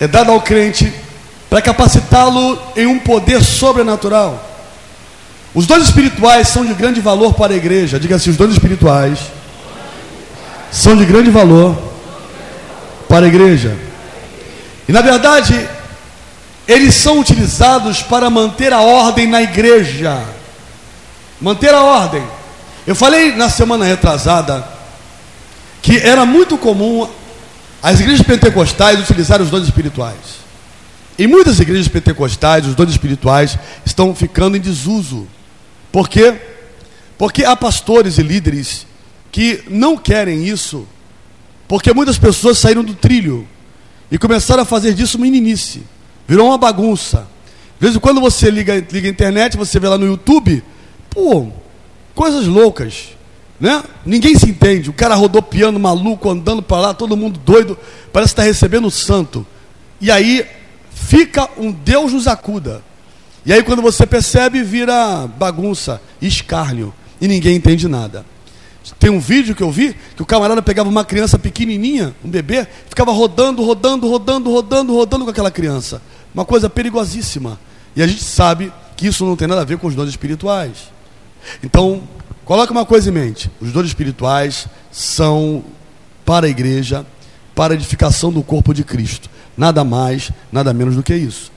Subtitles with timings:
[0.00, 0.92] é dada ao crente
[1.50, 4.48] para capacitá-lo em um poder sobrenatural.
[5.54, 8.00] Os dons espirituais são de grande valor para a igreja.
[8.00, 9.18] Diga assim: os dons espirituais
[10.72, 11.76] são de grande valor
[13.08, 13.76] para a igreja.
[14.88, 15.68] E na verdade,
[16.66, 20.22] eles são utilizados para manter a ordem na igreja.
[21.40, 22.22] Manter a ordem.
[22.86, 24.64] Eu falei na semana retrasada
[25.82, 27.08] que era muito comum
[27.82, 30.40] as igrejas pentecostais utilizarem os dons espirituais.
[31.18, 35.26] Em muitas igrejas pentecostais, os dons espirituais estão ficando em desuso.
[35.92, 36.34] Por quê?
[37.18, 38.86] Porque há pastores e líderes
[39.30, 40.86] que não querem isso,
[41.68, 43.46] porque muitas pessoas saíram do trilho
[44.10, 45.82] e começaram a fazer disso meninice.
[46.26, 47.28] Virou uma bagunça.
[47.78, 50.62] De vez em quando você liga, liga a internet, você vê lá no YouTube,
[51.08, 51.48] pô,
[52.14, 53.10] coisas loucas,
[53.60, 53.82] né?
[54.06, 54.88] Ninguém se entende.
[54.88, 57.76] O cara rodopiando, maluco, andando para lá, todo mundo doido,
[58.12, 59.46] parece estar recebendo o santo.
[60.00, 60.46] E aí
[60.90, 62.82] fica um Deus nos acuda.
[63.44, 68.24] E aí quando você percebe, vira bagunça, escárnio, e ninguém entende nada.
[68.98, 72.66] Tem um vídeo que eu vi que o camarada pegava uma criança pequenininha, um bebê,
[72.88, 76.00] ficava rodando, rodando, rodando, rodando, rodando com aquela criança.
[76.34, 77.60] Uma coisa perigosíssima.
[77.94, 80.90] E a gente sabe que isso não tem nada a ver com os dons espirituais.
[81.62, 82.02] Então,
[82.50, 85.62] coloque uma coisa em mente: os dons espirituais são
[86.24, 87.06] para a igreja,
[87.54, 89.30] para a edificação do corpo de Cristo.
[89.56, 91.52] Nada mais, nada menos do que isso.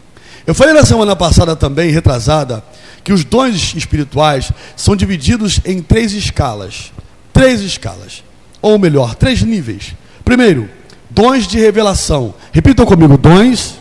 [0.45, 2.63] Eu falei na semana passada também, retrasada,
[3.03, 6.91] que os dons espirituais são divididos em três escalas.
[7.31, 8.23] Três escalas.
[8.61, 9.95] Ou melhor, três níveis.
[10.23, 10.69] Primeiro,
[11.09, 12.35] dons de revelação.
[12.51, 13.79] Repitam comigo: dons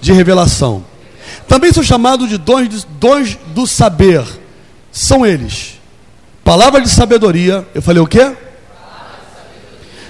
[0.00, 0.84] de revelação.
[1.46, 4.24] Também são chamados de dons, dons do saber.
[4.90, 5.80] São eles:
[6.44, 7.66] palavra de sabedoria.
[7.74, 8.34] Eu falei o quê?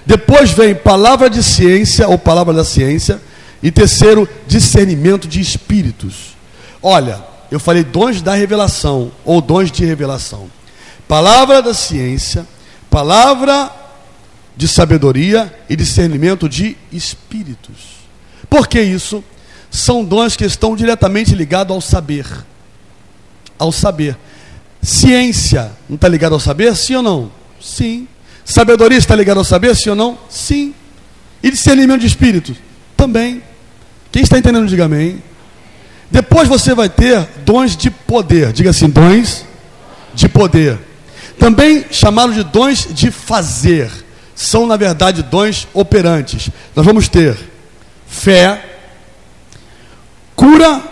[0.05, 3.21] Depois vem palavra de ciência ou palavra da ciência.
[3.63, 6.37] E terceiro, discernimento de espíritos.
[6.83, 10.51] Olha, eu falei dons da revelação ou dons de revelação.
[11.07, 12.47] Palavra da ciência,
[12.91, 13.71] palavra
[14.57, 18.03] de sabedoria e discernimento de espíritos.
[18.51, 19.23] Por que isso?
[19.73, 22.27] são dons que estão diretamente ligados ao saber.
[23.59, 24.17] Ao saber.
[24.83, 27.31] Ciência não está ligado ao saber, sim ou não?
[27.61, 28.09] Sim.
[28.45, 30.19] Sabedoria está ligada ao saber, sim ou não?
[30.29, 30.75] Sim.
[31.41, 32.57] E discernimento de espírito?
[32.97, 33.42] Também.
[34.11, 35.23] Quem está entendendo, diga amém.
[36.11, 38.53] Depois você vai ter dons de poder.
[38.53, 39.47] Diga assim: dons
[40.13, 40.79] de poder.
[41.39, 43.91] Também chamados de dons de fazer.
[44.35, 46.51] São, na verdade, dons operantes.
[46.75, 47.37] Nós vamos ter
[48.07, 48.63] fé,
[50.35, 50.83] cura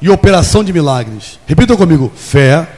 [0.00, 1.40] e operação de milagres.
[1.46, 2.68] Repitam comigo: fé.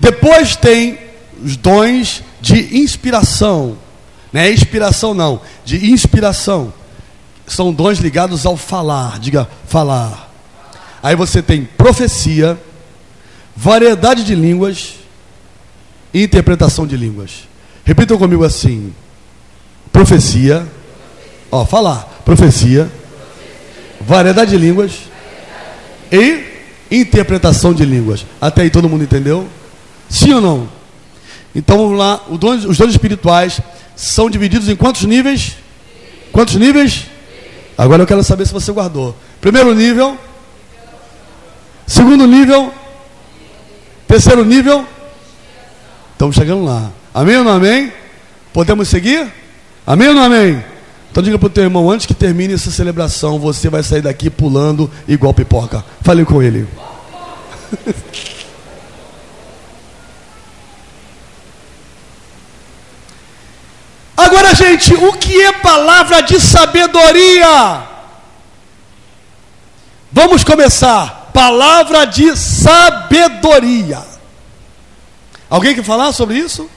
[0.00, 0.98] Depois tem
[1.42, 3.76] os dons de inspiração.
[4.32, 6.72] Não é inspiração, não, de inspiração.
[7.46, 9.18] São dons ligados ao falar.
[9.18, 10.30] Diga, falar.
[11.02, 12.58] Aí você tem profecia,
[13.56, 14.94] variedade de línguas
[16.12, 17.48] e interpretação de línguas.
[17.84, 18.92] Repitam comigo assim:
[19.90, 20.66] profecia,
[21.50, 22.90] ó, falar profecia,
[24.02, 24.92] variedade de línguas
[26.12, 26.44] e
[26.90, 28.26] interpretação de línguas.
[28.38, 29.48] Até aí todo mundo entendeu?
[30.08, 30.68] Sim ou não?
[31.54, 33.60] Então lá, os dons espirituais
[33.96, 35.56] são divididos em quantos níveis?
[36.32, 37.06] Quantos níveis?
[37.76, 39.14] Agora eu quero saber se você guardou.
[39.40, 40.16] Primeiro nível,
[41.86, 42.72] segundo nível,
[44.06, 44.84] terceiro nível.
[46.12, 46.90] Estamos chegando lá.
[47.14, 47.92] Amém ou não amém?
[48.52, 49.32] Podemos seguir?
[49.86, 50.62] Amém ou não amém?
[51.10, 54.28] Então diga para o teu irmão, antes que termine essa celebração, você vai sair daqui
[54.28, 55.84] pulando igual pipoca.
[56.02, 56.68] Fale com ele.
[64.28, 67.82] Agora, gente, o que é palavra de sabedoria?
[70.12, 71.30] Vamos começar.
[71.32, 74.04] Palavra de sabedoria.
[75.48, 76.68] Alguém quer falar sobre isso?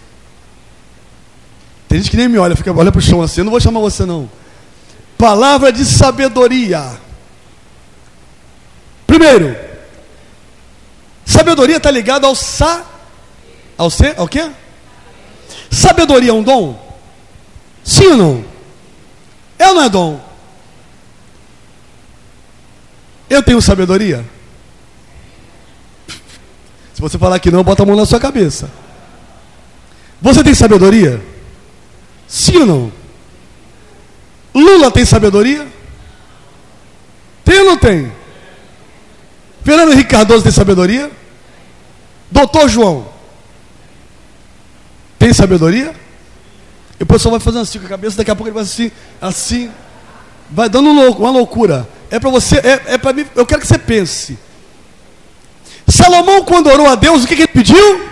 [1.90, 3.60] Tem gente que nem me olha, fica, olha para o chão assim, eu não vou
[3.60, 4.32] chamar você não.
[5.18, 6.98] Palavra de sabedoria.
[9.06, 9.58] Primeiro,
[11.26, 12.86] sabedoria está ligada ao sa,
[13.78, 14.50] ao ser, ao quê?
[15.70, 16.91] Sabedoria é um dom?
[17.84, 18.46] Sim ou não?
[19.58, 20.22] É ou não é dom?
[23.30, 24.26] Eu tenho sabedoria?
[26.94, 28.70] Se você falar que não, bota a mão na sua cabeça.
[30.22, 31.22] Você tem sabedoria?
[32.28, 32.92] Sim ou não?
[34.54, 35.68] Lula tem sabedoria?
[37.44, 38.12] Tem ou não tem?
[39.64, 41.12] Fernando Henrique Cardoso tem sabedoria?
[42.30, 43.12] Doutor João
[45.22, 45.94] tem sabedoria?
[47.02, 48.92] E o pessoal vai fazendo assim com a cabeça, daqui a pouco ele vai assim,
[49.20, 49.72] assim,
[50.52, 51.90] vai dando uma loucura.
[52.12, 54.38] É para você, é, é para mim, eu quero que você pense.
[55.88, 58.08] Salomão, quando orou a Deus, o que, que ele pediu?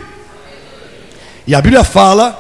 [1.46, 2.36] E a Bíblia fala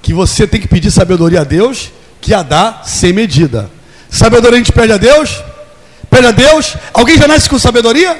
[0.00, 1.92] que você tem que pedir sabedoria a Deus,
[2.22, 3.70] que a dá sem medida.
[4.08, 5.44] Sabedoria a gente pede a Deus?
[6.08, 6.74] Pede a Deus?
[6.94, 8.18] Alguém já nasce com sabedoria?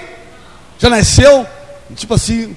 [0.79, 1.47] Já nasceu?
[1.97, 2.55] Tipo assim,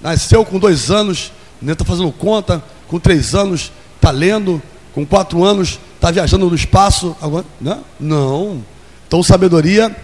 [0.00, 1.30] nasceu com dois anos,
[1.60, 3.70] nem está fazendo conta, com três anos
[4.02, 4.60] está lendo,
[4.92, 7.16] com quatro anos está viajando no espaço.
[7.22, 7.76] Agora, não?
[7.76, 7.82] Né?
[8.00, 8.64] não.
[9.06, 9.94] Então, sabedoria,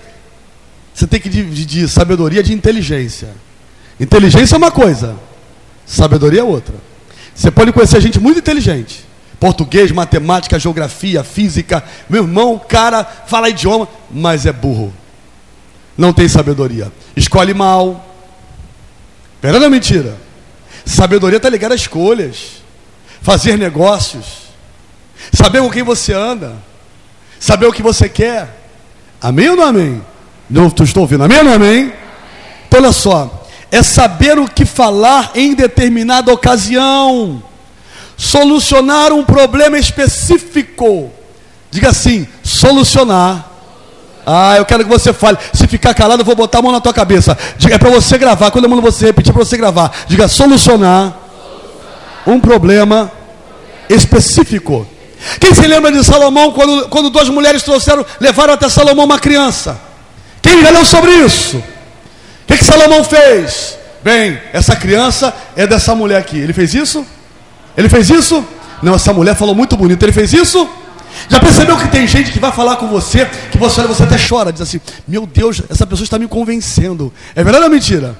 [0.94, 3.30] você tem que dividir sabedoria de inteligência.
[3.98, 5.16] Inteligência é uma coisa,
[5.84, 6.74] sabedoria é outra.
[7.34, 9.04] Você pode conhecer gente muito inteligente.
[9.40, 11.82] Português, matemática, geografia, física.
[12.08, 14.92] Meu irmão, cara fala idioma, mas é burro.
[15.96, 16.92] Não tem sabedoria.
[17.16, 18.14] Escolhe mal.
[19.40, 20.16] Verdade ou mentira?
[20.84, 22.62] Sabedoria está ligada a escolhas.
[23.22, 24.48] Fazer negócios.
[25.32, 26.56] Saber com quem você anda.
[27.38, 28.48] Saber o que você quer.
[29.20, 30.02] Amém ou não amém?
[30.48, 31.24] Não, estou ouvindo.
[31.24, 31.92] Amém ou não amém?
[32.66, 33.38] Então, olha só
[33.70, 37.42] é saber o que falar em determinada ocasião,
[38.16, 41.10] solucionar um problema específico.
[41.70, 43.46] Diga assim: solucionar.
[44.26, 45.38] Ah, eu quero que você fale.
[45.54, 47.36] Se ficar calado, eu vou botar a mão na tua cabeça.
[47.56, 48.50] Diga, é para você gravar.
[48.50, 49.90] Quando eu mando você repetir, é para você gravar.
[50.06, 51.16] Diga solucionar,
[52.32, 53.10] um problema
[53.88, 54.86] específico.
[55.40, 59.80] Quem se lembra de Salomão quando, quando duas mulheres trouxeram, levaram até Salomão uma criança?
[60.40, 61.62] Quem já leu sobre isso?
[62.48, 63.78] que, que Salomão fez?
[64.02, 66.38] Bem, essa criança é dessa mulher aqui.
[66.38, 67.06] Ele fez isso?
[67.76, 68.44] Ele fez isso?
[68.82, 70.02] Não, essa mulher falou muito bonito.
[70.02, 70.68] Ele fez isso?
[71.28, 74.16] Já percebeu que tem gente que vai falar com você, que você olha, você até
[74.16, 77.12] chora, diz assim: Meu Deus, essa pessoa está me convencendo.
[77.34, 78.16] É verdade ou mentira?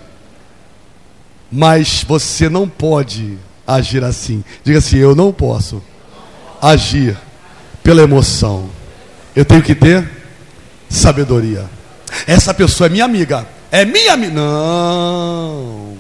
[1.51, 3.39] Mas você não pode
[3.69, 4.43] agir assim.
[4.65, 5.83] Diga assim: Eu não posso
[6.61, 7.17] agir
[7.83, 8.71] pela emoção.
[9.37, 10.09] Eu tenho que ter
[10.89, 11.69] sabedoria.
[12.27, 13.47] Essa pessoa é minha amiga.
[13.71, 14.33] É minha amiga.
[14.33, 15.99] Não.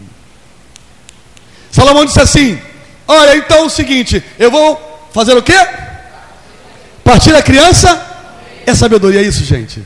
[1.70, 2.58] Salomão disse assim:
[3.06, 5.58] Olha, então é o seguinte, eu vou fazer o quê?
[7.04, 8.06] Partir a criança?
[8.66, 9.82] É sabedoria isso, gente?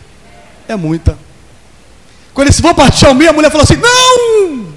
[0.69, 1.17] É muita.
[2.35, 4.73] Quando ele disse, vou partir ao meio, a mulher falou assim: Não!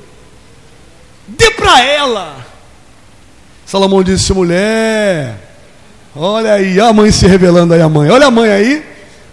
[1.28, 2.46] Dê para ela.
[3.65, 5.35] Salomão disse: Mulher,
[6.15, 8.09] olha aí, a mãe se revelando aí, a mãe.
[8.09, 8.83] Olha a mãe aí.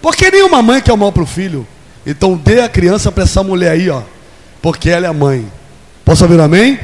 [0.00, 1.66] Porque nenhuma mãe quer o mal para o filho.
[2.04, 4.02] Então dê a criança para essa mulher aí, ó,
[4.60, 5.46] porque ela é a mãe.
[6.04, 6.80] Posso ouvir amém?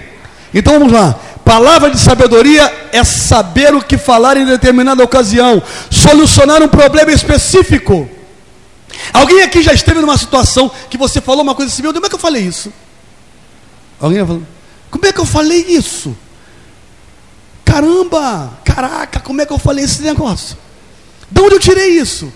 [0.55, 1.19] Então vamos lá.
[1.45, 8.09] Palavra de sabedoria é saber o que falar em determinada ocasião, solucionar um problema específico.
[9.13, 12.07] Alguém aqui já esteve numa situação que você falou uma coisa assim, meu Deus, como
[12.07, 12.73] é que eu falei isso?
[14.01, 14.43] Alguém falou,
[14.91, 16.17] como é que eu falei isso?
[17.69, 20.57] Caramba, caraca, como é que eu falei esse negócio?
[21.31, 22.33] De onde eu tirei isso?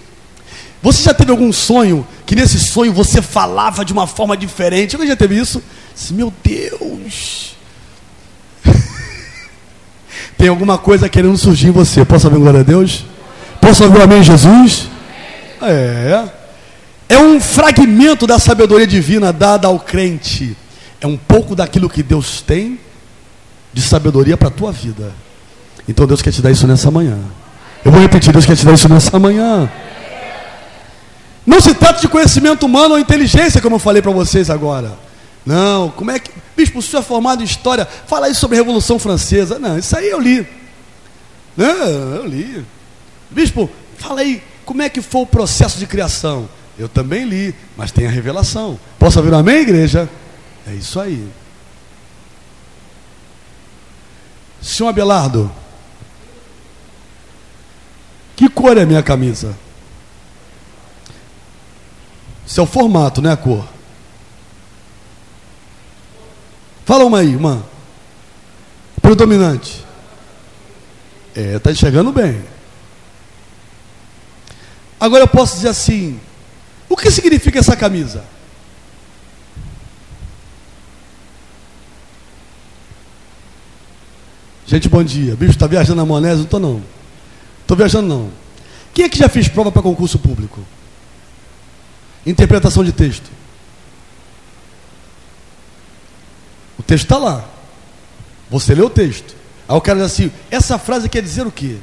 [0.82, 4.94] Você já teve algum sonho que nesse sonho você falava de uma forma diferente?
[4.94, 5.62] Alguém já teve isso?
[6.10, 7.56] Meu Deus!
[10.36, 12.04] Tem alguma coisa querendo surgir em você.
[12.04, 13.06] Posso ouvir glória a Deus?
[13.58, 14.88] Posso ouvir o amém, Jesus?
[15.62, 16.28] É.
[17.08, 20.54] É um fragmento da sabedoria divina dada ao crente.
[21.00, 22.78] É um pouco daquilo que Deus tem
[23.72, 25.12] de sabedoria para a tua vida.
[25.88, 27.18] Então Deus quer te dar isso nessa manhã.
[27.84, 29.70] Eu vou repetir, Deus quer te dar isso nessa manhã.
[31.44, 34.92] Não se trata de conhecimento humano ou inteligência, como eu falei para vocês agora.
[35.44, 36.30] Não, como é que.
[36.56, 39.58] Bispo, o senhor é formado em história, fala aí sobre a Revolução Francesa.
[39.58, 40.46] Não, isso aí eu li.
[41.56, 42.64] Não, eu li.
[43.30, 46.48] Bispo, fala aí, como é que foi o processo de criação?
[46.78, 48.78] Eu também li, mas tem a revelação.
[48.98, 50.08] Posso ouvir um amém, igreja?
[50.66, 51.28] É isso aí.
[54.62, 55.50] Senhor Abelardo,
[58.36, 59.56] que cor é a minha camisa?
[62.56, 63.66] É o formato, não é a cor.
[66.84, 67.62] Fala uma aí, irmã.
[69.00, 69.84] Predominante.
[71.34, 72.44] É, está enxergando bem.
[75.00, 76.20] Agora eu posso dizer assim:
[76.88, 78.24] o que significa essa camisa?
[84.66, 85.34] Gente, bom dia.
[85.36, 86.36] Bicho, está viajando na Monés?
[86.36, 86.82] Não estou não.
[87.60, 88.30] Estou viajando não.
[88.94, 90.60] Quem é que já fez prova para concurso público?
[92.24, 93.30] Interpretação de texto.
[96.78, 97.48] O texto está lá.
[98.50, 99.34] Você lê o texto.
[99.68, 101.78] Aí o cara diz assim: essa frase quer dizer o quê?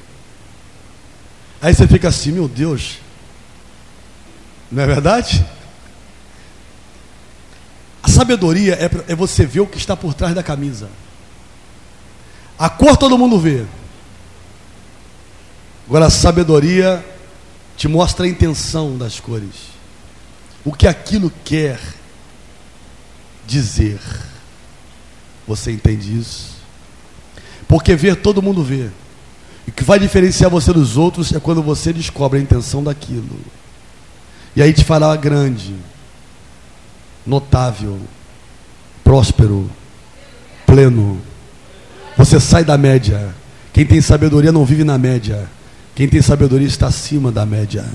[1.61, 2.97] Aí você fica assim: meu Deus.
[4.71, 5.45] Não é verdade?
[8.03, 10.89] A sabedoria é, é você ver o que está por trás da camisa.
[12.59, 13.65] A cor todo mundo vê.
[15.87, 17.03] Agora, a sabedoria
[17.77, 19.69] te mostra a intenção das cores.
[20.65, 21.79] O que aquilo quer
[23.47, 23.99] dizer.
[25.47, 26.57] Você entende isso?
[27.67, 28.89] Porque ver todo mundo vê.
[29.65, 33.39] E o que vai diferenciar você dos outros é quando você descobre a intenção daquilo.
[34.55, 35.75] E aí te fará grande,
[37.25, 37.99] notável,
[39.03, 39.69] próspero,
[40.65, 41.21] pleno.
[42.19, 43.33] Você sai da média.
[43.71, 45.49] Quem tem sabedoria não vive na média.
[45.95, 47.85] Quem tem sabedoria está acima da média.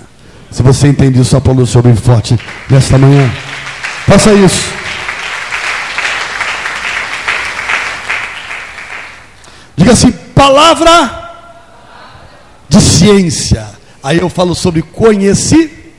[0.50, 2.34] Se você entende isso, aplauda o Senhor bem forte
[2.70, 3.30] nesta manhã.
[4.06, 4.72] Faça isso.
[9.76, 11.34] Diga assim: palavra
[12.66, 13.68] de ciência.
[14.02, 15.94] Aí eu falo sobre conhecer.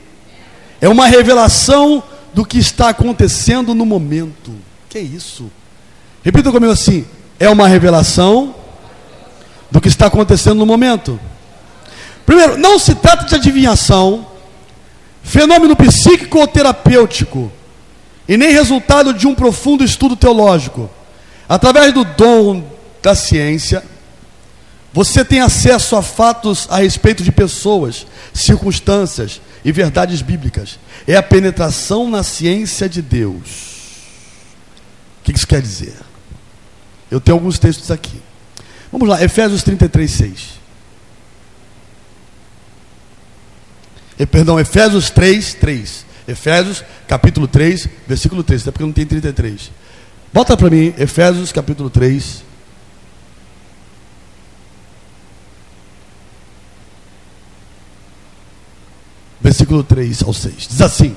[0.80, 2.02] É uma revelação
[2.34, 4.52] do que está acontecendo no momento.
[4.88, 5.48] Que é isso?
[6.24, 7.06] Repita comigo assim:
[7.38, 8.54] é uma revelação
[9.70, 11.18] do que está acontecendo no momento.
[12.24, 14.26] Primeiro, não se trata de adivinhação,
[15.22, 17.52] fenômeno psíquico ou terapêutico,
[18.28, 20.90] e nem resultado de um profundo estudo teológico.
[21.48, 22.64] Através do dom
[23.00, 23.84] da ciência,
[24.92, 30.78] você tem acesso a fatos a respeito de pessoas, circunstâncias e verdades bíblicas.
[31.06, 33.42] É a penetração na ciência de Deus.
[35.20, 36.05] O que isso quer dizer?
[37.10, 38.20] Eu tenho alguns textos aqui.
[38.90, 40.56] Vamos lá, Efésios 33, 6.
[44.30, 46.06] Perdão, Efésios 3, 3.
[46.28, 49.70] Efésios, capítulo 3, versículo 3, até porque não tem 33.
[50.32, 52.42] Bota para mim, Efésios, capítulo 3.
[59.40, 60.54] Versículo 3 ao 6.
[60.68, 61.16] Diz assim: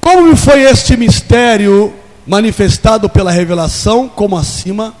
[0.00, 1.94] Como me foi este mistério
[2.26, 4.94] manifestado pela revelação, como acima,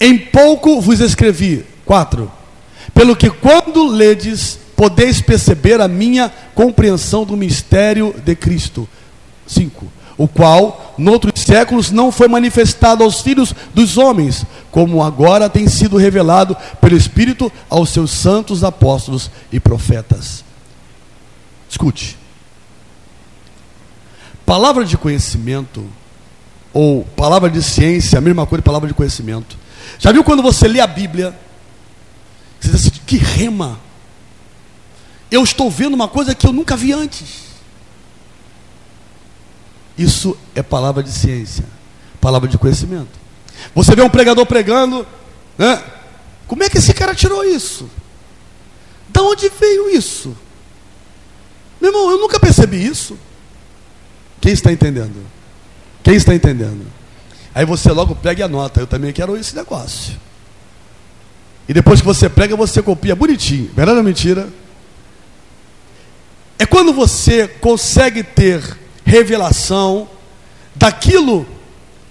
[0.00, 1.64] em pouco vos escrevi.
[1.84, 2.42] 4
[2.94, 8.88] pelo que quando ledes, podeis perceber a minha compreensão do mistério de Cristo.
[9.46, 9.86] 5.
[10.18, 15.96] O qual, noutros séculos, não foi manifestado aos filhos dos homens, como agora tem sido
[15.96, 20.44] revelado pelo Espírito aos seus santos apóstolos e profetas.
[21.68, 22.21] Escute.
[24.52, 25.82] Palavra de conhecimento,
[26.74, 29.56] ou palavra de ciência, a mesma coisa, palavra de conhecimento.
[29.98, 31.34] Já viu quando você lê a Bíblia?
[32.60, 33.80] Você diz assim, que rema.
[35.30, 37.44] Eu estou vendo uma coisa que eu nunca vi antes.
[39.96, 41.64] Isso é palavra de ciência,
[42.20, 43.18] palavra de conhecimento.
[43.74, 45.06] Você vê um pregador pregando,
[45.56, 45.82] né?
[46.46, 47.88] Como é que esse cara tirou isso?
[49.08, 50.36] Da onde veio isso?
[51.80, 53.16] Meu irmão, eu nunca percebi isso.
[54.42, 55.24] Quem está entendendo?
[56.02, 56.84] Quem está entendendo?
[57.54, 58.80] Aí você logo pega e anota.
[58.80, 60.16] Eu também quero esse negócio.
[61.68, 63.70] E depois que você prega, você copia bonitinho.
[63.72, 64.52] Verdade ou mentira?
[66.58, 70.10] É quando você consegue ter revelação
[70.74, 71.46] daquilo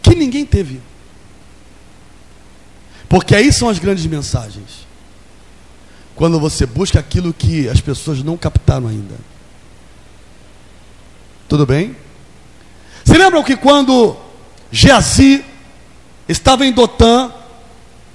[0.01, 0.81] que ninguém teve.
[3.09, 4.88] Porque aí são as grandes mensagens.
[6.15, 9.15] Quando você busca aquilo que as pessoas não captaram ainda.
[11.50, 11.93] Tudo bem?
[13.21, 14.17] Lembram que quando
[14.71, 15.45] Geazi
[16.27, 17.31] estava em Dotã,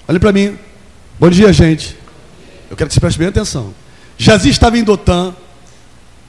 [0.08, 0.58] olhe para mim,
[1.18, 1.96] Bom dia, gente.
[2.68, 3.72] Eu quero que você preste bem atenção.
[4.18, 5.34] Jazi estava em Dotã.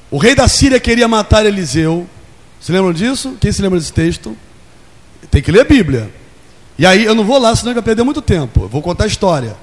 [0.09, 2.07] O rei da Síria queria matar Eliseu.
[2.61, 3.35] Se lembram disso?
[3.41, 4.37] Quem se lembra desse texto?
[5.29, 6.09] Tem que ler a Bíblia.
[6.79, 8.61] E aí eu não vou lá, senão vai perder muito tempo.
[8.61, 9.57] Eu vou contar a história.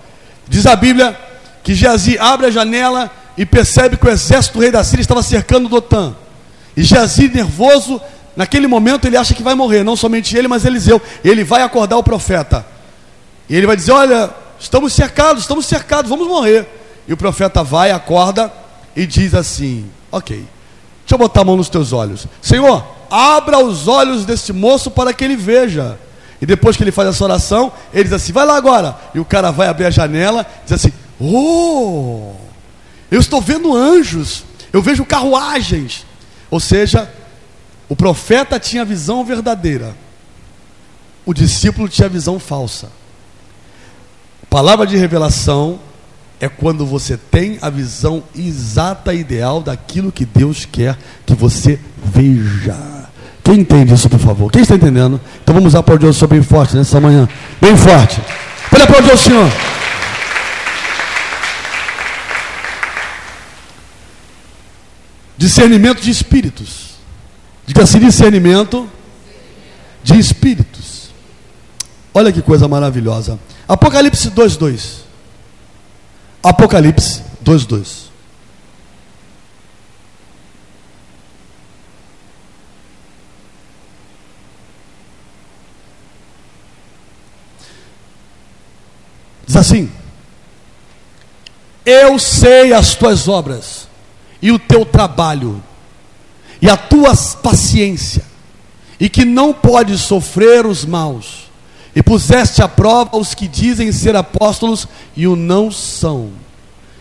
[0.46, 1.18] Diz a Bíblia
[1.62, 5.22] que Jazi abre a janela e percebe que o exército do rei da Síria estava
[5.22, 6.14] cercando Dotã.
[6.76, 7.98] E Jazi, nervoso,
[8.36, 11.00] naquele momento ele acha que vai morrer, não somente ele, mas Eliseu.
[11.24, 12.64] Ele vai acordar o profeta.
[13.48, 14.30] E ele vai dizer: Olha,
[14.64, 16.66] Estamos cercados, estamos cercados, vamos morrer.
[17.06, 18.50] E o profeta vai, acorda
[18.96, 22.26] e diz assim: Ok, deixa eu botar a mão nos teus olhos.
[22.40, 25.98] Senhor, abra os olhos desse moço para que ele veja.
[26.40, 28.96] E depois que ele faz essa oração, ele diz assim: Vai lá agora.
[29.14, 32.32] E o cara vai abrir a janela, diz assim: Oh,
[33.10, 36.06] eu estou vendo anjos, eu vejo carruagens.
[36.50, 37.12] Ou seja,
[37.88, 39.94] o profeta tinha a visão verdadeira,
[41.24, 42.90] o discípulo tinha a visão falsa.
[44.48, 45.80] Palavra de revelação
[46.40, 51.78] é quando você tem a visão exata e ideal daquilo que Deus quer que você
[52.04, 52.76] veja.
[53.42, 54.50] Quem entende isso, por favor?
[54.50, 55.20] Quem está entendendo?
[55.42, 57.28] Então vamos aplaudir o Senhor bem forte nessa manhã.
[57.60, 58.20] Bem forte.
[58.70, 59.50] Pode aplaudir o Senhor.
[65.36, 66.93] Discernimento de espíritos.
[67.66, 68.88] Diga assim: discernimento
[70.02, 71.10] de espíritos.
[72.12, 73.38] Olha que coisa maravilhosa.
[73.66, 75.04] Apocalipse 2:2.
[76.42, 78.04] Apocalipse 2:2.
[89.46, 89.90] Diz assim:
[91.84, 93.88] Eu sei as tuas obras,
[94.42, 95.62] e o teu trabalho,
[96.64, 98.24] e a tua paciência,
[98.98, 101.50] e que não podes sofrer os maus,
[101.94, 106.30] e puseste à prova os que dizem ser apóstolos e o não são,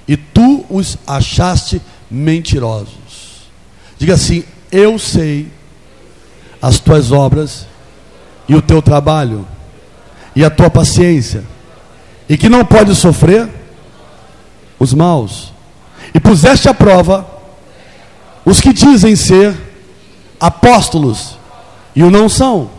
[0.05, 3.48] e tu os achaste mentirosos.
[3.98, 5.48] Diga assim: Eu sei
[6.62, 7.65] as tuas obras,
[8.50, 9.48] e o teu trabalho,
[10.36, 11.41] e a tua paciência.
[12.27, 13.48] E que não pode sofrer
[14.77, 15.53] os maus,
[16.13, 17.33] e puseste à prova
[18.46, 19.56] os que dizem ser
[20.40, 21.38] apóstolos
[21.96, 22.70] e o não são,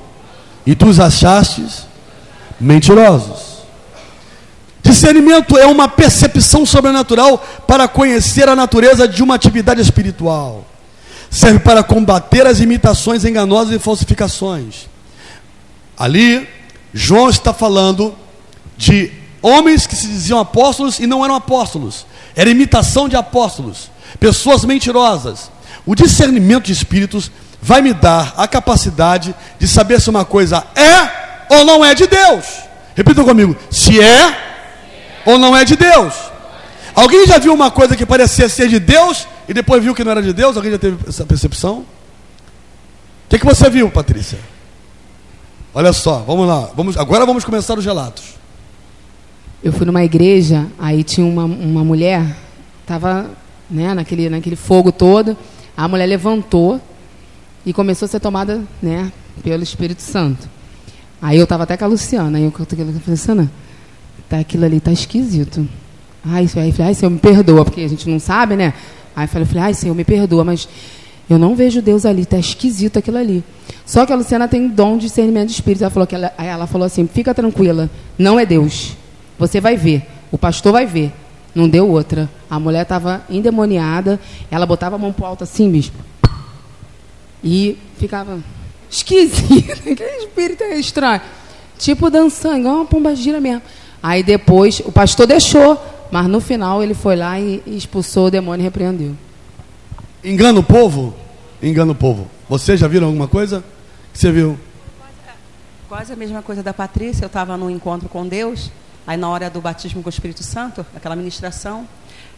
[0.66, 1.86] e tu os achastes
[2.60, 3.54] mentirosos.
[4.82, 10.66] Discernimento é uma percepção sobrenatural para conhecer a natureza de uma atividade espiritual.
[11.30, 14.86] Serve para combater as imitações enganosas e falsificações.
[15.96, 16.46] Ali,
[16.92, 18.14] João está falando
[18.76, 19.10] de
[19.44, 22.06] Homens que se diziam apóstolos e não eram apóstolos.
[22.34, 23.90] Era imitação de apóstolos.
[24.18, 25.50] Pessoas mentirosas.
[25.86, 31.54] O discernimento de espíritos vai me dar a capacidade de saber se uma coisa é
[31.54, 32.44] ou não é de Deus.
[32.94, 34.36] Repita comigo: se é
[35.24, 36.14] ou não é de Deus.
[36.94, 40.12] Alguém já viu uma coisa que parecia ser de Deus e depois viu que não
[40.12, 40.56] era de Deus?
[40.56, 41.78] Alguém já teve essa percepção?
[41.78, 41.86] O
[43.28, 44.38] que, que você viu, Patrícia?
[45.74, 46.70] Olha só, vamos lá.
[46.76, 48.22] Vamos, agora vamos começar os relatos.
[49.62, 52.36] Eu fui numa igreja, aí tinha uma, uma mulher,
[52.82, 53.30] estava
[53.68, 55.36] né, naquele, naquele fogo todo,
[55.76, 56.80] a mulher levantou
[57.64, 59.12] e começou a ser tomada né,
[59.42, 60.48] pelo Espírito Santo.
[61.20, 63.50] Aí eu estava até com a Luciana, aí eu falei, Luciana,
[64.28, 65.66] tá, aquilo ali tá esquisito.
[66.24, 68.74] Aí falei, ai, Senhor, me perdoa, porque a gente não sabe, né?
[69.16, 70.68] Aí eu falei, ai, Senhor, me perdoa, mas
[71.28, 73.42] eu não vejo Deus ali, tá esquisito aquilo ali.
[73.86, 75.82] Só que a Luciana tem dom de discernimento de espírito.
[75.82, 78.92] Ela falou que ela, ela falou assim, fica tranquila, não é Deus.
[79.38, 80.06] Você vai ver.
[80.30, 81.12] O pastor vai ver.
[81.54, 82.28] Não deu outra.
[82.50, 84.18] A mulher estava endemoniada.
[84.50, 85.96] Ela botava a mão para alto assim, bispo.
[87.42, 88.38] E ficava
[88.90, 89.72] esquisito.
[89.90, 91.20] Aquele espírito é estranho.
[91.78, 93.62] Tipo dançando, igual uma pomba gira mesmo.
[94.02, 95.80] Aí depois, o pastor deixou.
[96.10, 99.16] Mas no final ele foi lá e expulsou o demônio e repreendeu.
[100.22, 101.14] Engana o povo?
[101.62, 102.28] Engana o povo.
[102.48, 103.64] Vocês já viram alguma coisa?
[104.12, 104.56] que você viu?
[105.88, 107.24] Quase a mesma coisa da Patrícia.
[107.24, 108.70] Eu estava num encontro com Deus.
[109.06, 111.86] Aí na hora do batismo com o Espírito Santo, aquela ministração,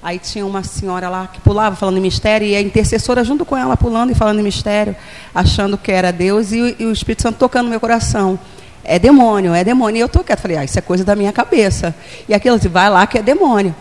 [0.02, 3.56] aí tinha uma senhora lá que pulava falando em mistério e a intercessora junto com
[3.56, 4.96] ela pulando e falando em mistério,
[5.32, 8.36] achando que era Deus e, e o Espírito Santo tocando no meu coração.
[8.82, 9.98] É demônio, é demônio.
[9.98, 11.94] E eu tô quieto, falei, ah, isso é coisa da minha cabeça.
[12.28, 13.74] E aquilo, disse, vai lá que é demônio.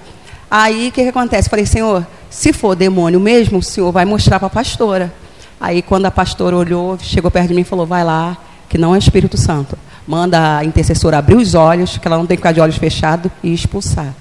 [0.49, 1.49] Aí o que, que acontece?
[1.49, 5.11] Falei, Senhor, se for demônio mesmo, o Senhor vai mostrar para a pastora.
[5.59, 8.37] Aí quando a pastora olhou, chegou perto de mim e falou, vai lá,
[8.69, 9.75] que não é Espírito Santo
[10.07, 13.31] manda a intercessora abrir os olhos, que ela não tem que ficar de olhos fechados,
[13.41, 14.13] e expulsar.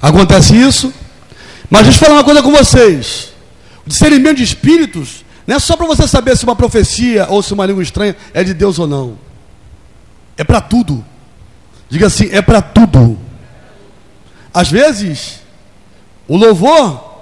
[0.00, 0.92] Acontece isso,
[1.70, 3.32] mas deixa eu falar uma coisa com vocês.
[3.86, 7.52] O discernimento de espíritos não é só para você saber se uma profecia ou se
[7.52, 9.18] uma língua estranha é de Deus ou não.
[10.36, 11.04] É para tudo.
[11.88, 13.18] Diga assim, é para tudo.
[14.54, 15.40] Às vezes,
[16.28, 17.12] o louvor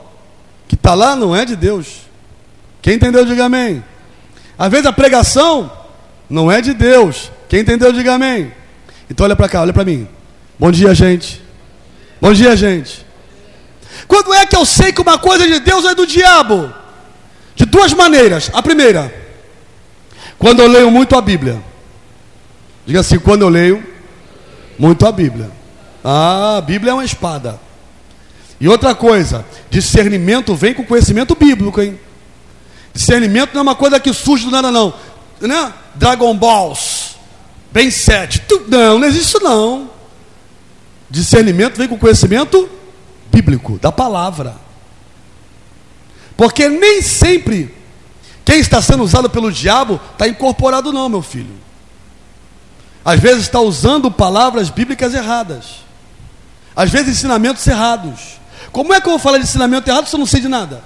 [0.69, 2.03] que está lá não é de Deus.
[2.83, 3.83] Quem entendeu, diga amém.
[4.59, 5.71] Às vezes a pregação
[6.31, 7.31] não é de Deus.
[7.49, 8.53] Quem entendeu, diga amém.
[9.11, 10.09] Então olha para cá, olha para mim.
[10.57, 11.43] Bom dia, gente.
[12.21, 13.05] Bom dia, gente.
[14.07, 16.73] Quando é que eu sei que uma coisa é de Deus ou é do diabo?
[17.57, 18.49] De duas maneiras.
[18.55, 19.13] A primeira,
[20.39, 21.61] quando eu leio muito a Bíblia.
[22.87, 23.85] Diga assim, quando eu leio
[24.79, 25.51] muito a Bíblia.
[26.05, 27.59] Ah, a Bíblia é uma espada.
[28.61, 31.99] E outra coisa, discernimento vem com conhecimento bíblico, hein?
[32.93, 34.95] Discernimento não é uma coisa que surge do nada, não
[35.41, 35.73] né?
[35.95, 37.17] Dragon Balls,
[37.73, 38.43] bem sete.
[38.69, 39.91] Não, não existe isso não.
[41.09, 42.69] Discernimento vem com conhecimento
[43.33, 44.57] bíblico, da palavra.
[46.37, 47.75] Porque nem sempre
[48.45, 51.55] quem está sendo usado pelo diabo está incorporado, não, meu filho.
[53.05, 55.85] Às vezes está usando palavras bíblicas erradas.
[56.75, 58.41] Às vezes ensinamentos errados.
[58.73, 60.83] Como é que eu vou falar de ensinamento errado se eu não sei de nada?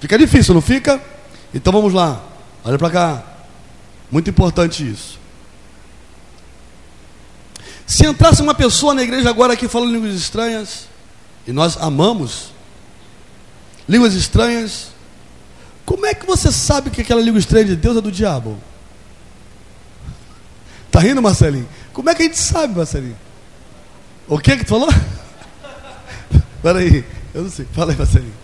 [0.00, 1.00] Fica difícil, não fica?
[1.54, 2.20] Então vamos lá.
[2.64, 3.22] Olha para cá.
[4.12, 5.18] Muito importante isso.
[7.86, 10.86] Se entrasse uma pessoa na igreja agora aqui falando línguas estranhas,
[11.46, 12.52] e nós amamos
[13.88, 14.88] línguas estranhas,
[15.86, 18.60] como é que você sabe que aquela língua estranha é de Deus é do diabo?
[20.90, 21.68] Tá rindo, Marcelinho?
[21.94, 23.16] Como é que a gente sabe, Marcelinho?
[24.28, 24.90] O que que tu falou?
[26.62, 27.66] Peraí, eu não sei.
[27.72, 28.34] Fala aí, Marcelinho.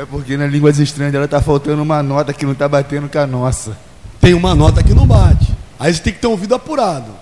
[0.00, 3.18] É porque na línguas estranhas dela tá faltando uma nota que não tá batendo com
[3.18, 3.76] a nossa.
[4.18, 5.54] Tem uma nota que não bate.
[5.78, 7.14] Aí você tem que ter um ouvido apurado.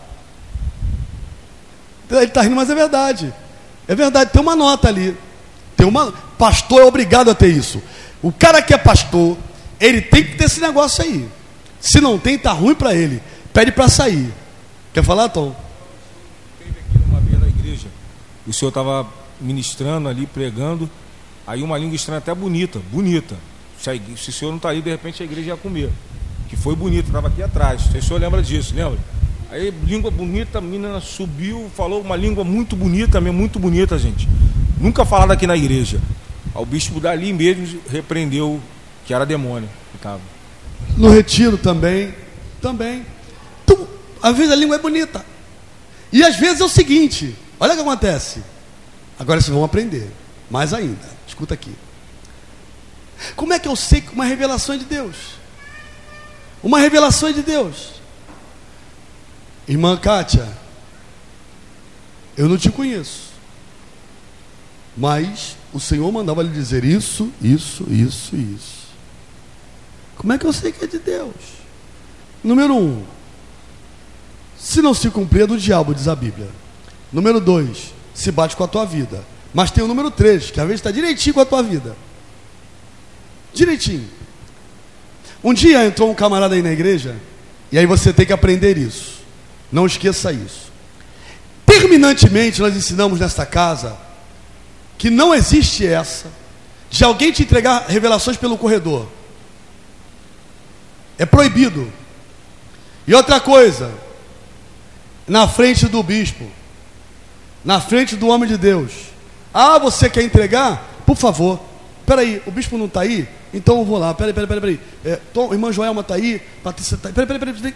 [2.09, 3.35] Ele está rindo, mas é verdade.
[3.89, 5.17] É verdade, tem uma nota ali.
[5.77, 6.13] Tem uma.
[6.39, 7.83] Pastor é obrigado a ter isso.
[8.23, 9.37] O cara que é pastor,
[9.81, 11.29] ele tem que ter esse negócio aí.
[11.81, 13.21] Se não tem, tá ruim para ele.
[13.53, 14.33] Pede para sair.
[14.95, 15.53] Quer falar, Tom?
[16.61, 17.89] Teve aqui uma vez na igreja.
[18.47, 19.05] O senhor estava
[19.41, 20.89] ministrando ali, pregando.
[21.49, 23.35] Aí uma língua estranha até bonita, bonita.
[23.81, 25.91] Se, se o senhor não está aí, de repente a igreja ia comer.
[26.47, 27.87] Que foi bonito, estava aqui atrás.
[27.87, 28.99] O senhor lembra disso, lembra?
[29.51, 34.29] Aí, língua bonita, a menina subiu, falou uma língua muito bonita, mesmo, muito bonita, gente.
[34.79, 35.99] Nunca falado aqui na igreja.
[36.55, 38.61] O bispo dali mesmo repreendeu
[39.07, 39.71] que era demônio
[40.03, 40.09] que.
[40.99, 42.15] No retiro também.
[42.61, 43.07] Também.
[43.65, 43.89] Então,
[44.23, 45.25] às vezes a língua é bonita.
[46.13, 48.43] E às vezes é o seguinte: olha o que acontece.
[49.19, 50.11] Agora vocês vão aprender.
[50.51, 51.18] Mais ainda.
[51.39, 51.73] Escuta aqui.
[53.37, 55.15] Como é que eu sei que uma revelação é de Deus?
[56.61, 57.91] Uma revelação é de Deus.
[59.69, 60.49] Irmã Kátia,
[62.37, 63.29] eu não te conheço.
[64.97, 68.89] Mas o Senhor mandava lhe dizer isso, isso, isso, isso.
[70.17, 71.37] Como é que eu sei que é de Deus?
[72.43, 73.07] Número um,
[74.59, 76.49] se não se cumprir é do diabo, diz a Bíblia.
[77.13, 79.23] Número dois, se bate com a tua vida.
[79.59, 81.97] Mas tem o número três, que às vezes está direitinho com a tua vida.
[83.53, 84.09] Direitinho.
[85.43, 87.17] Um dia entrou um camarada aí na igreja,
[87.73, 89.21] e aí você tem que aprender isso.
[89.73, 90.71] Não esqueça isso.
[91.67, 93.99] Terminantemente, nós ensinamos nesta casa
[94.97, 96.31] que não existe essa
[96.89, 99.09] de alguém te entregar revelações pelo corredor.
[101.19, 101.93] É proibido.
[103.09, 103.93] E outra coisa,
[105.27, 106.49] na frente do bispo,
[107.65, 109.08] na frente do homem de Deus.
[109.53, 111.03] Ah, você quer entregar?
[111.07, 111.61] Por favor.
[112.07, 113.29] Peraí, o bispo não está aí?
[113.53, 114.15] Então eu vou lá.
[114.15, 114.79] Peraí, peraí, peraí.
[115.05, 115.19] peraí.
[115.19, 116.41] É, irmã Joelma está aí?
[116.63, 117.15] Patrícia está aí?
[117.15, 117.75] Peraí, peraí.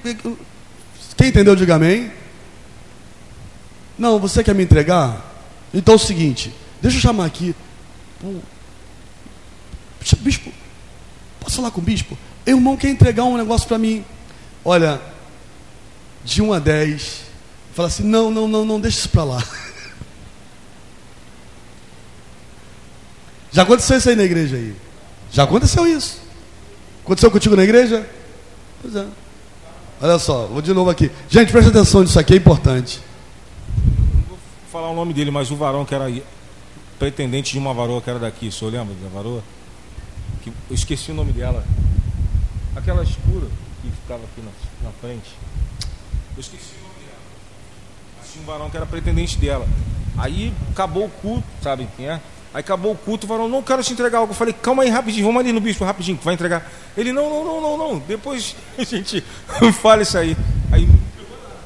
[1.17, 2.11] Quem entendeu, diga amém.
[3.99, 5.33] Não, você quer me entregar?
[5.73, 7.55] Então é o seguinte, deixa eu chamar aqui.
[10.21, 10.53] Bispo,
[11.41, 12.17] posso falar com o bispo?
[12.47, 14.05] Irmão quer entregar um negócio para mim.
[14.65, 15.01] Olha,
[16.25, 17.23] de 1 a 10,
[17.75, 19.45] fala assim: não, não, não, não, deixa isso para lá.
[23.53, 24.75] Já aconteceu isso aí na igreja aí?
[25.31, 26.21] Já aconteceu isso?
[27.05, 28.09] Aconteceu contigo na igreja?
[28.81, 29.07] Pois é.
[30.01, 31.11] Olha só, vou de novo aqui.
[31.29, 33.01] Gente, presta atenção nisso aqui, é importante.
[34.15, 34.39] Não vou
[34.71, 36.11] falar o nome dele, mas o varão que era
[36.99, 39.43] pretendente de uma varoa que era daqui, o senhor lembra da varoa?
[40.43, 41.65] Que, eu esqueci o nome dela.
[42.75, 43.47] Aquela escura
[43.83, 45.31] que ficava aqui na, na frente.
[46.35, 48.29] Eu esqueci o nome dela.
[48.33, 49.69] Tinha um varão que era pretendente dela.
[50.17, 52.21] Aí acabou o culto, sabe quem é?
[52.55, 54.33] Aí acabou o culto, varão, não quero te entregar algo.
[54.33, 56.71] Eu falei, calma aí rapidinho, vamos ali no bispo rapidinho, que vai entregar.
[56.97, 57.99] Ele, não, não, não, não, não.
[58.01, 59.25] Depois a gente
[59.81, 60.37] fala isso aí.
[60.71, 60.89] aí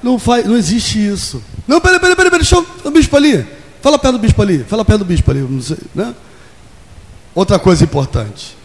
[0.02, 1.42] não, faz, não existe isso.
[1.66, 3.44] Não, peraí, peraí, peraí, deixa o bispo ali.
[3.82, 5.40] Fala perto do bispo ali, fala perto do bispo ali.
[5.40, 6.14] Não sei, né?
[7.34, 8.56] Outra coisa importante.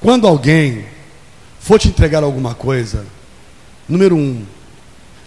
[0.00, 0.86] Quando alguém
[1.58, 3.04] for te entregar alguma coisa,
[3.88, 4.44] número um,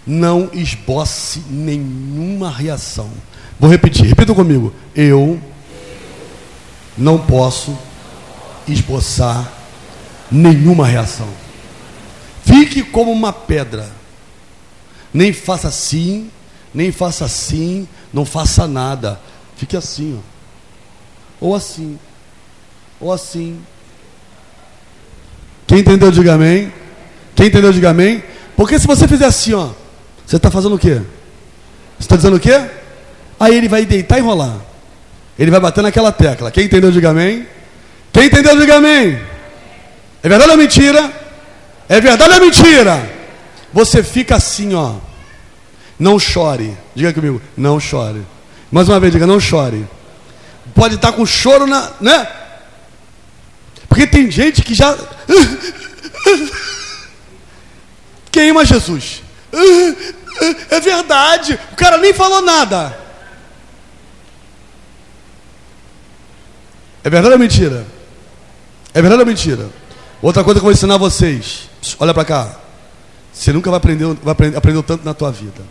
[0.06, 3.10] não esboce nenhuma reação.
[3.60, 4.72] Vou repetir, repita comigo.
[4.96, 5.38] Eu
[6.96, 7.76] não posso
[8.66, 9.52] esboçar
[10.30, 11.28] nenhuma reação.
[12.42, 13.86] Fique como uma pedra.
[15.12, 16.30] Nem faça assim,
[16.72, 19.20] nem faça assim, não faça nada.
[19.56, 21.46] Fique assim, ó.
[21.46, 21.98] Ou assim.
[22.98, 23.60] Ou assim.
[25.66, 26.72] Quem entendeu, diga amém.
[27.34, 28.24] Quem entendeu, diga amém.
[28.56, 29.68] Porque se você fizer assim, ó,
[30.26, 30.94] você está fazendo o quê?
[31.98, 32.79] Você está dizendo o quê?
[33.40, 34.58] Aí ele vai deitar e rolar.
[35.38, 36.50] Ele vai bater naquela tecla.
[36.50, 37.48] Quem entendeu, diga amém.
[38.12, 39.18] Quem entendeu, diga amém.
[40.22, 41.10] É verdade ou mentira?
[41.88, 43.10] É verdade ou mentira?
[43.72, 44.96] Você fica assim, ó.
[45.98, 46.76] Não chore.
[46.94, 48.22] Diga comigo, não chore.
[48.70, 49.86] Mais uma vez, diga, não chore.
[50.74, 51.92] Pode estar com choro na.
[51.98, 52.28] né?
[53.88, 54.96] Porque tem gente que já.
[58.30, 59.22] Queima Jesus.
[60.70, 61.58] É verdade.
[61.72, 62.96] O cara nem falou nada.
[67.02, 67.86] É verdade ou mentira?
[68.92, 69.68] É verdade ou mentira?
[70.20, 71.68] Outra coisa que eu vou ensinar vocês.
[71.98, 72.56] Olha para cá.
[73.32, 75.62] Você nunca vai aprender, vai aprender, aprender tanto na tua vida.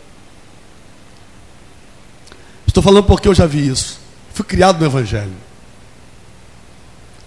[2.66, 4.00] Estou falando porque eu já vi isso.
[4.34, 5.34] Fui criado no Evangelho.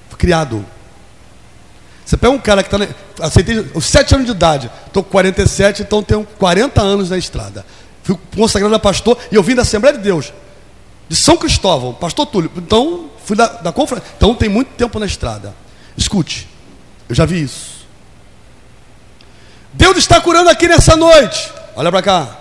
[0.09, 0.65] Fui criado.
[2.05, 2.88] Você pega um cara que está.
[3.25, 4.71] Aceitei os 7 anos de idade.
[4.87, 7.65] Estou com 47, então tenho 40 anos na estrada.
[8.03, 10.33] Fui consagrado a pastor e eu vim da Assembleia de Deus,
[11.09, 12.51] de São Cristóvão, pastor Túlio.
[12.57, 14.11] Então, fui da, da conferência.
[14.17, 15.55] Então, tem muito tempo na estrada.
[15.97, 16.49] Escute,
[17.09, 17.87] eu já vi isso.
[19.73, 21.53] Deus está curando aqui nessa noite.
[21.75, 22.38] Olha para cá.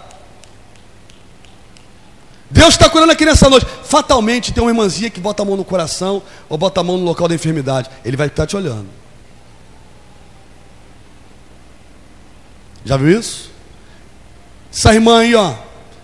[2.50, 3.66] Deus está curando aqui nessa noite.
[3.84, 7.06] Fatalmente tem uma irmãzinha que bota a mão no coração ou bota a mão no
[7.06, 7.90] local da enfermidade.
[8.04, 8.88] Ele vai estar te olhando.
[12.84, 13.50] Já viu isso?
[14.74, 15.54] Essa irmã aí, ó.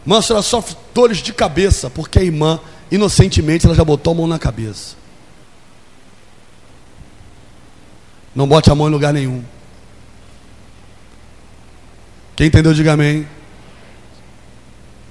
[0.08, 4.16] Irmã, a senhora sofre dores de cabeça, porque a irmã, inocentemente, ela já botou a
[4.16, 4.96] mão na cabeça.
[8.34, 9.44] Não bote a mão em lugar nenhum.
[12.38, 13.28] Quem entendeu, diga amém.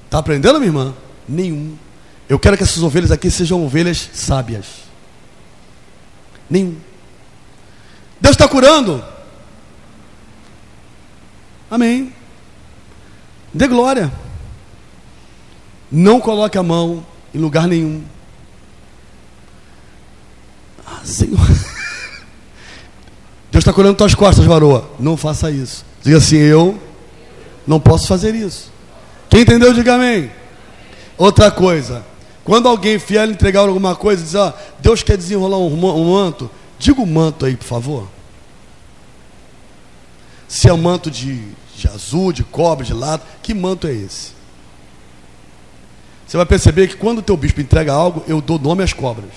[0.06, 0.94] Está aprendendo, minha irmã?
[1.28, 1.76] Nenhum.
[2.26, 4.64] Eu quero que essas ovelhas aqui sejam ovelhas sábias.
[6.48, 6.74] Nenhum.
[8.18, 9.04] Deus está curando.
[11.70, 12.14] Amém.
[13.52, 14.10] Dê glória.
[15.96, 17.02] Não coloque a mão
[17.34, 18.04] em lugar nenhum.
[20.86, 21.40] Ah, Senhor.
[23.50, 24.90] Deus está curando tuas costas, varoa.
[25.00, 25.86] Não faça isso.
[26.02, 26.78] Diga assim: Eu
[27.66, 28.70] não posso fazer isso.
[29.30, 30.30] Quem entendeu, diga amém.
[31.16, 32.04] Outra coisa.
[32.44, 36.50] Quando alguém vier entregar alguma coisa, diz: ó, Deus quer desenrolar um, manto.
[36.78, 38.06] Diga o manto aí, por favor.
[40.46, 41.42] Se é um manto de,
[41.74, 44.35] de azul, de cobre, de lado, que manto é esse?
[46.26, 49.30] Você vai perceber que quando o teu bispo entrega algo, eu dou nome às cobras.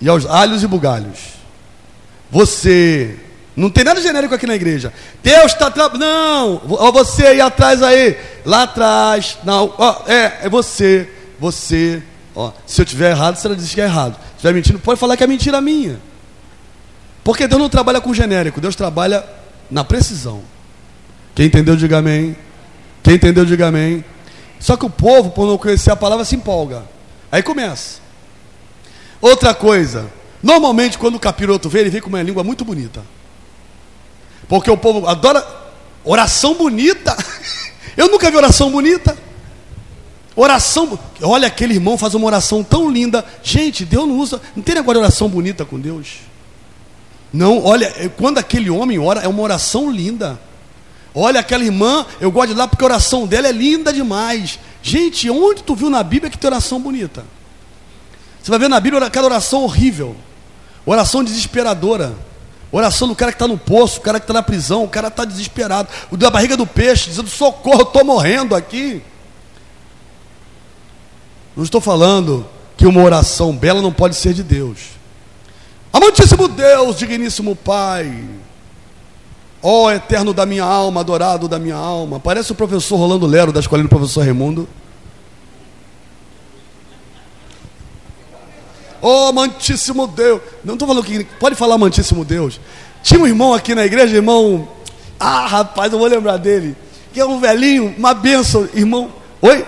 [0.00, 1.18] E aos alhos e bugalhos.
[2.30, 3.16] Você.
[3.54, 4.92] Não tem nada genérico aqui na igreja.
[5.22, 5.70] Deus está.
[5.70, 5.88] Tra...
[5.90, 6.58] Não!
[6.92, 8.16] Você aí atrás aí.
[8.44, 9.38] Lá atrás.
[9.44, 9.72] Não.
[10.06, 11.08] É, é você.
[11.38, 12.02] Você.
[12.34, 14.14] Ó, se eu tiver errado, você diz que é errado.
[14.14, 16.00] Se estiver mentindo, pode falar que é mentira minha.
[17.22, 19.24] Porque Deus não trabalha com genérico, Deus trabalha
[19.70, 20.42] na precisão.
[21.34, 22.36] Quem entendeu, diga amém.
[23.02, 24.04] Quem entendeu, diga amém.
[24.62, 26.84] Só que o povo, por não conhecer a palavra, se empolga.
[27.32, 28.00] Aí começa.
[29.20, 30.08] Outra coisa.
[30.40, 33.02] Normalmente, quando o capiroto vem, ele vem com uma língua muito bonita.
[34.48, 35.44] Porque o povo adora
[36.04, 37.16] oração bonita.
[37.96, 39.18] Eu nunca vi oração bonita.
[40.36, 40.96] Oração.
[41.22, 43.24] Olha, aquele irmão faz uma oração tão linda.
[43.42, 44.40] Gente, Deus não usa.
[44.54, 46.18] Não tem de oração bonita com Deus.
[47.32, 50.38] Não, olha, é, quando aquele homem ora, é uma oração linda.
[51.14, 54.58] Olha, aquela irmã, eu gosto de lá porque a oração dela é linda demais.
[54.82, 57.24] Gente, onde tu viu na Bíblia que tem oração bonita?
[58.42, 60.16] Você vai ver na Bíblia aquela oração horrível,
[60.84, 62.14] oração desesperadora,
[62.72, 65.08] oração do cara que está no poço, o cara que está na prisão, o cara
[65.08, 69.02] está desesperado, o da barriga do peixe, dizendo: socorro, estou morrendo aqui.
[71.54, 74.78] Não estou falando que uma oração bela não pode ser de Deus.
[75.92, 78.24] Amantíssimo Deus, digníssimo Pai,
[79.62, 82.18] ó eterno da minha alma, adorado da minha alma.
[82.18, 84.68] Parece o professor Rolando Lero da escolinha do professor Raimundo.
[89.00, 90.40] Ó amantíssimo Deus.
[90.64, 91.24] Não estou falando que.
[91.38, 92.60] Pode falar amantíssimo Deus.
[93.02, 94.68] Tinha um irmão aqui na igreja, irmão.
[95.18, 96.76] Ah, rapaz, eu vou lembrar dele.
[97.12, 99.10] Que é um velhinho, uma benção, irmão.
[99.40, 99.66] Oi?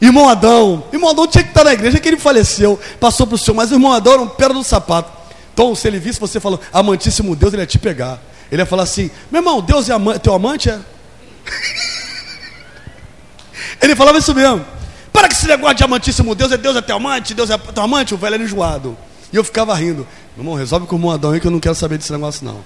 [0.00, 0.84] Irmão Adão.
[0.92, 3.70] Irmão Adão tinha que estar na igreja, que ele faleceu, passou para o senhor, mas
[3.70, 5.10] o irmão Adão era um pedra do sapato.
[5.52, 8.20] Então, se ele visse você falando, amantíssimo Deus, ele ia te pegar.
[8.50, 10.70] Ele ia falar assim: meu irmão, Deus é teu amante?
[10.70, 10.80] É?
[13.82, 14.64] ele falava isso mesmo.
[15.12, 17.82] Para que esse negócio de amantíssimo Deus é Deus é teu amante, Deus é teu
[17.82, 18.96] amante, o velho era enjoado.
[19.32, 20.06] E eu ficava rindo.
[20.36, 22.44] Meu irmão, resolve com o irmão Adão aí que eu não quero saber desse negócio,
[22.44, 22.64] não.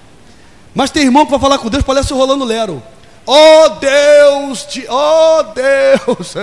[0.73, 2.81] Mas tem irmão que vai falar com Deus, parece o Rolando Lero.
[3.25, 6.33] Oh Deus, oh Deus.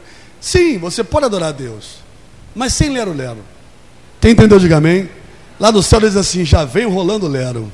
[0.40, 1.96] Sim, você pode adorar a Deus,
[2.54, 3.44] mas sem lero lero.
[4.20, 5.08] Quem entendeu, diga amém.
[5.58, 7.70] Lá no céu diz assim: já vem rolando lero.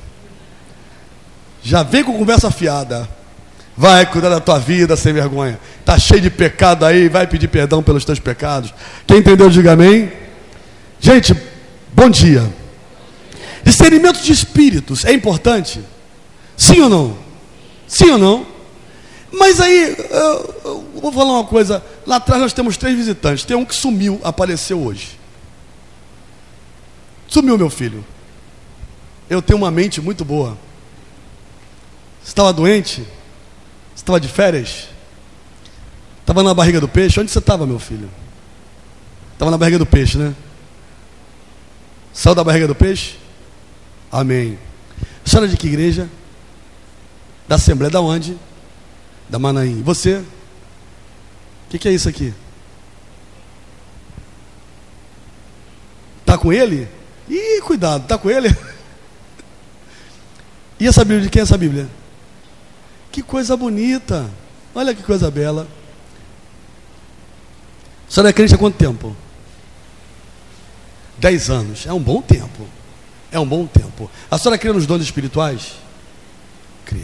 [1.67, 3.09] Já vem com conversa fiada.
[3.75, 5.59] Vai cuidar da tua vida sem vergonha.
[5.83, 8.73] Tá cheio de pecado aí, vai pedir perdão pelos teus pecados.
[9.05, 10.09] Quem entendeu, diga amém.
[10.97, 11.35] Gente,
[11.93, 12.49] bom dia.
[13.65, 15.81] Discernimento de espíritos é importante?
[16.55, 17.17] Sim ou não?
[17.85, 18.47] Sim ou não?
[19.29, 21.83] Mas aí, eu, eu vou falar uma coisa.
[22.05, 23.43] Lá atrás nós temos três visitantes.
[23.43, 25.19] Tem um que sumiu, apareceu hoje.
[27.27, 28.05] Sumiu, meu filho.
[29.29, 30.57] Eu tenho uma mente muito boa.
[32.27, 33.07] Estava doente?
[33.95, 34.89] Estava de férias?
[36.19, 37.19] Estava na barriga do peixe?
[37.21, 38.09] Onde você estava, meu filho?
[39.31, 40.35] Estava na barriga do peixe, né?
[42.13, 43.17] Saiu da barriga do peixe?
[44.11, 44.59] Amém.
[45.25, 46.09] A senhora de que igreja?
[47.47, 48.37] Da Assembleia da onde?
[49.29, 49.79] Da Manaim.
[49.79, 50.15] E você?
[50.17, 50.25] O
[51.69, 52.33] que, que é isso aqui?
[56.19, 56.89] Está com ele?
[57.29, 58.55] Ih, cuidado, está com ele?
[60.79, 61.89] E essa Bíblia, de quem é essa Bíblia?
[63.17, 64.29] Que coisa bonita.
[64.75, 65.67] Olha que coisa bela.
[68.07, 69.17] A senhora é crente há quanto tempo?
[71.17, 71.87] Dez anos.
[71.87, 72.67] É um bom tempo.
[73.31, 74.07] É um bom tempo.
[74.29, 75.77] A senhora crê nos dons espirituais?
[76.85, 77.01] Crê.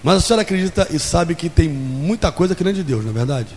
[0.00, 3.02] Mas a senhora acredita e sabe que tem muita coisa que não é de Deus,
[3.02, 3.52] não é verdade?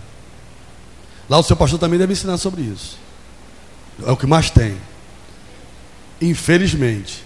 [1.30, 2.98] Lá o seu pastor também deve ensinar sobre isso.
[4.04, 4.76] É o que mais tem.
[6.20, 7.24] Infelizmente.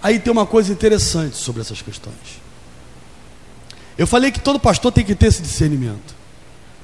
[0.00, 2.43] Aí tem uma coisa interessante sobre essas questões.
[3.96, 6.14] Eu falei que todo pastor tem que ter esse discernimento.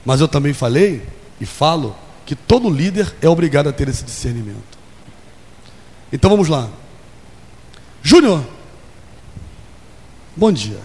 [0.05, 1.07] Mas eu também falei
[1.41, 4.79] e falo que todo líder é obrigado a ter esse discernimento.
[6.13, 6.69] Então vamos lá.
[8.03, 8.45] Júnior,
[10.37, 10.81] bom dia.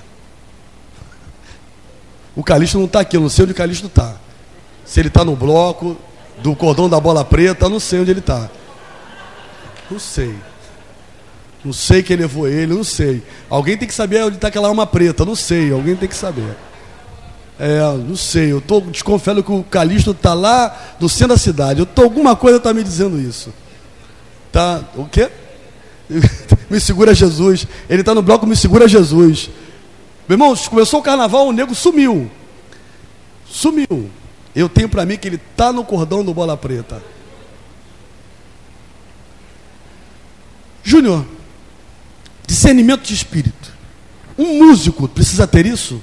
[2.36, 4.16] O Calixto não está aqui, eu não sei onde o Calixto está.
[4.84, 5.98] Se ele está no bloco
[6.42, 8.50] do cordão da bola preta, não sei onde ele está.
[9.90, 10.36] Não sei.
[11.66, 13.24] Não sei quem levou ele, não sei.
[13.50, 15.72] Alguém tem que saber onde está aquela arma preta, não sei.
[15.72, 16.56] Alguém tem que saber.
[17.60, 18.52] É, não sei.
[18.52, 21.80] Eu tô desconfiando que o Calixto está lá no centro da cidade.
[21.80, 23.52] Eu tô, alguma coisa está me dizendo isso.
[24.52, 24.84] Tá?
[24.96, 25.32] O quê?
[26.70, 27.66] me segura Jesus.
[27.90, 29.50] Ele está no bloco Me Segura Jesus.
[30.30, 32.30] Meu irmão, começou o carnaval, o nego sumiu.
[33.48, 34.10] Sumiu.
[34.56, 37.02] Eu tenho para mim que ele está no cordão do Bola Preta.
[40.84, 41.26] Júnior,
[42.46, 43.74] discernimento de espírito.
[44.38, 46.02] Um músico precisa ter isso?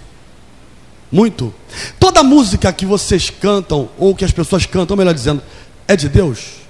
[1.11, 1.53] Muito.
[2.01, 5.43] Toda música que vocês cantam, ou que as pessoas cantam, melhor dizendo,
[5.87, 6.63] é de Deus?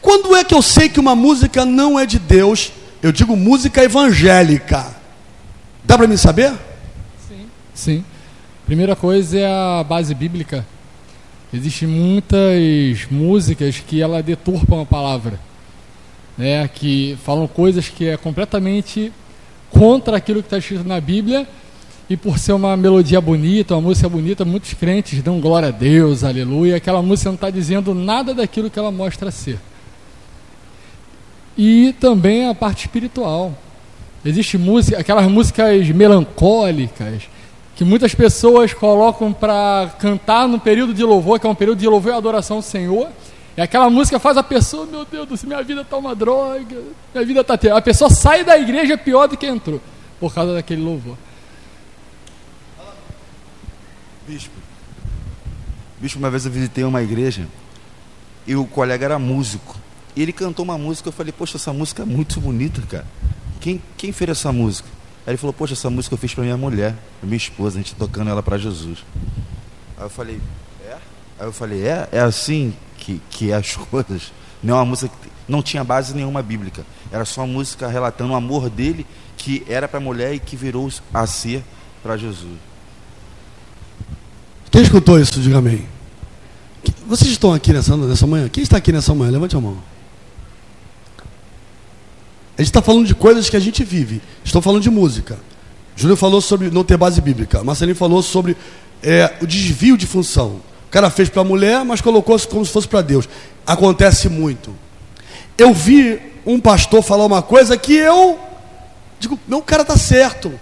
[0.00, 2.72] Quando é que eu sei que uma música não é de Deus?
[3.00, 4.96] Eu digo música evangélica.
[5.84, 6.52] Dá para me saber?
[7.28, 7.46] Sim.
[7.72, 8.04] Sim.
[8.66, 10.66] Primeira coisa é a base bíblica.
[11.52, 15.40] Existem muitas músicas que ela deturpam a palavra,
[16.38, 16.68] né?
[16.68, 19.12] Que falam coisas que é completamente
[19.70, 21.46] contra aquilo que está escrito na Bíblia
[22.08, 26.24] e por ser uma melodia bonita, uma música bonita, muitos crentes dão glória a Deus,
[26.24, 26.76] aleluia.
[26.76, 29.58] Aquela música não está dizendo nada daquilo que ela mostra ser
[31.58, 33.52] e também a parte espiritual.
[34.24, 37.24] Existe música, aquelas músicas melancólicas
[37.74, 41.88] que muitas pessoas colocam para cantar no período de louvor, que é um período de
[41.88, 43.08] louvor e adoração ao Senhor.
[43.58, 46.80] E aquela música faz a pessoa, meu Deus, minha vida está uma droga,
[47.12, 49.80] minha vida está A pessoa sai da igreja pior do que entrou,
[50.20, 51.16] por causa daquele louvor.
[54.28, 54.54] Bispo,
[55.98, 57.48] Bispo, uma vez eu visitei uma igreja
[58.46, 59.76] e o colega era músico.
[60.14, 63.06] E ele cantou uma música, eu falei, poxa, essa música é muito bonita, cara.
[63.60, 64.88] Quem, quem fez essa música?
[65.26, 67.82] Aí ele falou, poxa, essa música eu fiz para minha mulher, pra minha esposa, a
[67.82, 69.04] gente tocando ela para Jesus.
[69.96, 70.40] Aí eu falei,
[70.86, 70.96] é?
[71.40, 72.08] Aí eu falei, é?
[72.12, 72.72] É assim
[73.08, 74.32] que, que é as coisas?
[74.62, 76.84] Não é uma música que não tinha base nenhuma bíblica.
[77.10, 80.56] Era só uma música relatando o amor dele, que era para a mulher e que
[80.56, 81.64] virou a ser
[82.02, 82.58] para Jesus.
[84.70, 85.86] Quem escutou isso, diga amém.
[87.06, 88.48] Vocês estão aqui nessa, nessa manhã?
[88.48, 89.30] Quem está aqui nessa manhã?
[89.30, 89.78] Levante a mão.
[92.56, 94.20] A gente está falando de coisas que a gente vive.
[94.44, 95.38] Estou falando de música.
[95.96, 97.62] Júlio falou sobre não ter base bíblica.
[97.64, 98.56] Marcelinho falou sobre
[99.02, 100.60] é, o desvio de função.
[100.88, 103.28] O cara fez para a mulher, mas colocou como se fosse para Deus.
[103.66, 104.74] Acontece muito.
[105.56, 108.38] Eu vi um pastor falar uma coisa que eu
[109.20, 110.58] digo, não, o cara tá certo.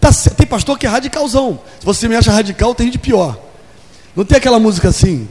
[0.00, 0.10] Tá.
[0.36, 1.60] Tem pastor que é radicalzão.
[1.78, 3.38] Se você me acha radical, tem gente pior.
[4.14, 5.28] Não tem aquela música assim?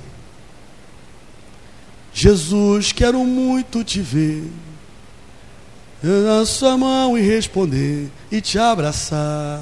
[2.13, 4.49] Jesus, quero muito te ver
[6.01, 9.61] na sua mão e responder e te abraçar.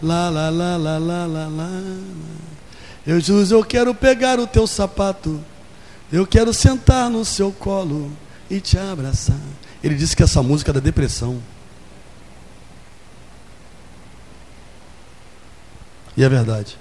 [0.00, 1.82] Lá, lá, lá, lá, lá, lá, lá.
[3.16, 5.42] Jesus, eu quero pegar o teu sapato.
[6.12, 8.12] Eu quero sentar no seu colo
[8.50, 9.40] e te abraçar.
[9.82, 11.40] Ele disse que essa música é da depressão.
[16.14, 16.76] E é verdade.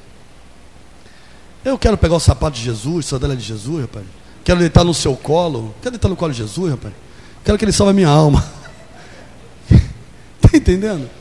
[1.63, 4.05] Eu quero pegar o sapato de Jesus, sandália de Jesus, rapaz.
[4.43, 5.73] Quero deitar no seu colo.
[5.81, 6.93] Quero deitar no colo de Jesus, rapaz.
[7.45, 8.43] Quero que ele salve a minha alma.
[10.43, 11.09] Está entendendo?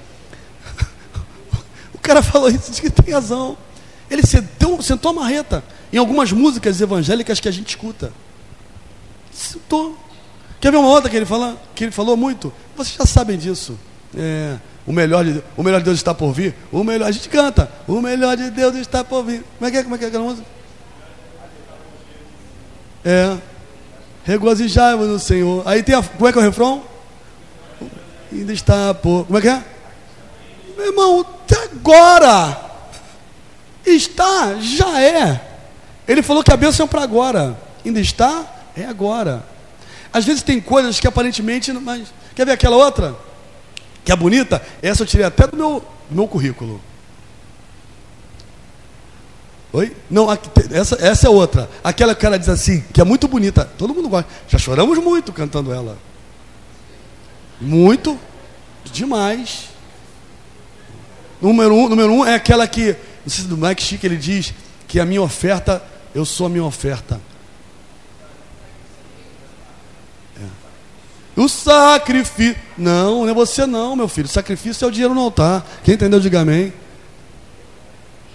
[1.95, 3.59] O cara falou isso, diz que tem razão.
[4.11, 8.13] Ele sentou, sentou a marreta em algumas músicas evangélicas que a gente escuta.
[9.33, 9.97] Sentou.
[10.61, 12.53] Quer ver uma outra que ele, fala, que ele falou muito?
[12.77, 13.79] Vocês já sabem disso.
[14.17, 16.55] É, o, melhor de, o melhor de Deus está por vir.
[16.73, 17.71] O melhor, a gente canta.
[17.87, 19.45] O melhor de Deus está por vir.
[19.59, 20.47] Como é que é, como é, que é aquela música?
[23.05, 23.37] É.
[24.25, 25.63] Regozijai-vos no Senhor.
[25.67, 26.83] Aí tem a, como é que é o refrão?
[28.33, 29.27] ainda está por.
[29.27, 29.63] Como é que é?
[30.77, 32.67] Meu irmão, até agora.
[33.87, 35.41] Está, já é.
[36.09, 37.57] Ele falou que a bênção é para agora.
[37.85, 38.45] Ainda está,
[38.77, 39.45] é agora.
[40.13, 41.73] Às vezes tem coisas que aparentemente.
[41.73, 43.17] Mas, quer ver aquela outra?
[44.05, 44.61] Que é bonita?
[44.83, 46.81] Essa eu tirei até do meu, meu currículo.
[49.73, 49.95] Oi?
[50.11, 50.27] Não,
[50.73, 51.69] essa, essa é outra.
[51.85, 53.71] Aquela que ela diz assim, que é muito bonita.
[53.77, 54.29] Todo mundo gosta.
[54.49, 55.99] Já choramos muito cantando ela.
[57.61, 58.19] Muito.
[58.93, 59.69] Demais.
[61.41, 62.97] Número um, número um é aquela que,
[63.27, 64.55] não sei se do Mike Chic, ele diz
[64.87, 65.83] que a minha oferta,
[66.15, 67.21] eu sou a minha oferta.
[70.41, 71.41] É.
[71.41, 72.57] O sacrifício.
[72.79, 74.27] Não, não é você não, meu filho.
[74.27, 75.67] O sacrifício é o dinheiro no altar.
[75.83, 76.73] Quem entendeu, diga amém.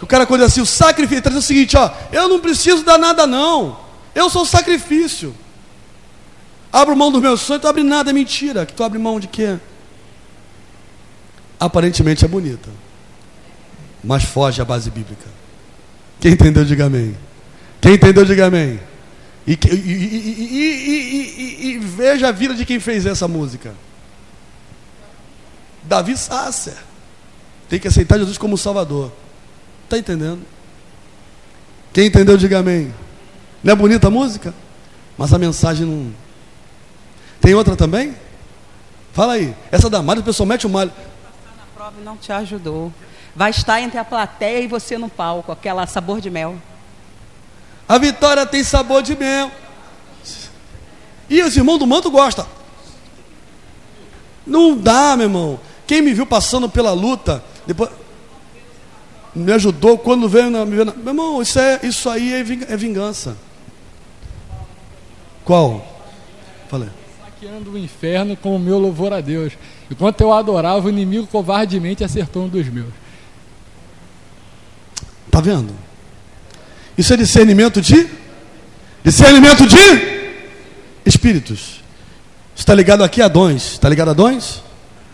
[0.02, 3.26] O cara quando assim, o sacrifício, traz o seguinte, ó, eu não preciso dar nada
[3.26, 3.80] não.
[4.14, 5.34] Eu sou o sacrifício.
[6.70, 8.66] Abro mão dos meus sonhos, tu abre nada, é mentira.
[8.66, 9.58] Que tu abre mão de quê?
[11.58, 12.70] Aparentemente é bonita.
[14.04, 15.26] Mas foge à base bíblica.
[16.20, 17.16] Quem entendeu, diga amém.
[17.80, 18.80] Quem entendeu, diga amém.
[19.46, 23.28] E, e- e- e- e- e- e- e veja a vida de quem fez essa
[23.28, 23.74] música.
[25.84, 26.76] Davi Sasser.
[27.70, 29.12] Tem que aceitar Jesus como Salvador.
[29.86, 30.42] Está entendendo?
[31.94, 32.94] Quem entendeu, diga amém.
[33.64, 34.54] Não é bonita a música?
[35.18, 36.12] Mas a mensagem não.
[37.40, 38.16] Tem outra também?
[39.14, 39.54] Fala aí.
[39.72, 40.92] Essa da Mário, o pessoal mete o malho.
[41.58, 42.94] Na prova não te ajudou.
[43.36, 46.56] Vai estar entre a plateia e você no palco, aquela sabor de mel.
[47.88, 49.52] A vitória tem sabor de mel.
[51.30, 52.46] E os irmãos do manto gostam.
[54.46, 55.60] Não dá, meu irmão.
[55.88, 57.90] Quem me viu passando pela luta, depois
[59.34, 62.40] me ajudou quando veio na, me veio na- meu irmão, isso é isso aí é
[62.40, 63.38] é vingança.
[65.46, 65.86] Qual?
[66.70, 66.90] Falei.
[67.24, 69.54] Saqueando o inferno com o meu louvor a Deus.
[69.90, 72.90] Enquanto eu adorava, o inimigo covardemente acertou um dos meus.
[75.32, 75.74] Tá vendo?
[76.98, 78.08] Isso é discernimento de
[79.04, 79.78] discernimento de
[81.06, 81.82] espíritos.
[82.56, 83.74] Está ligado aqui a dons?
[83.74, 84.62] Está ligado a dons?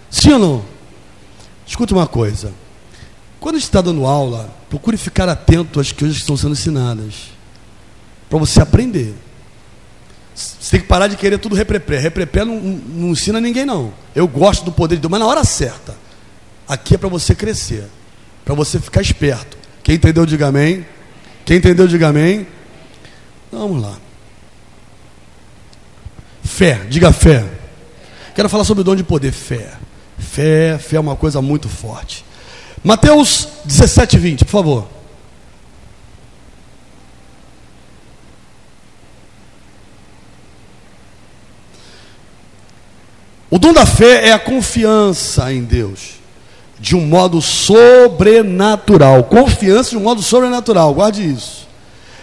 [0.09, 0.65] Sim ou não?
[1.65, 2.51] Escuta uma coisa.
[3.39, 7.13] Quando está dando aula, procure ficar atento às coisas que estão sendo ensinadas.
[8.29, 9.13] Para você aprender.
[10.33, 11.99] Você tem que parar de querer tudo reprepé.
[11.99, 13.93] Reprepé não, não ensina ninguém, não.
[14.15, 15.95] Eu gosto do poder de Deus, mas na hora certa.
[16.67, 17.87] Aqui é para você crescer.
[18.43, 19.56] Para você ficar esperto.
[19.87, 20.85] Quem entendeu, diga amém.
[21.45, 22.45] Quem entendeu, diga amém.
[23.49, 23.95] Vamos lá.
[26.43, 27.45] Fé, diga fé.
[28.35, 29.31] Quero falar sobre o dom de poder.
[29.31, 29.75] Fé.
[30.19, 32.25] Fé, fé é uma coisa muito forte.
[32.83, 34.89] Mateus 17, 20, por favor.
[43.49, 46.17] O dom da fé é a confiança em Deus
[46.79, 49.23] de um modo sobrenatural.
[49.23, 51.67] Confiança de um modo sobrenatural, guarde isso.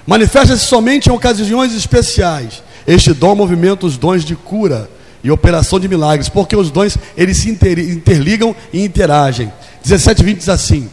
[0.07, 2.63] Manifesta-se somente em ocasiões especiais.
[2.87, 4.91] Este dom movimenta os dons de cura
[5.23, 9.51] e operação de milagres, porque os dons eles se inter- interligam e interagem.
[9.83, 10.91] 17, 20 diz assim: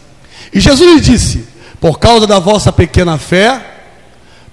[0.53, 1.45] E Jesus lhe disse:
[1.80, 3.62] Por causa da vossa pequena fé,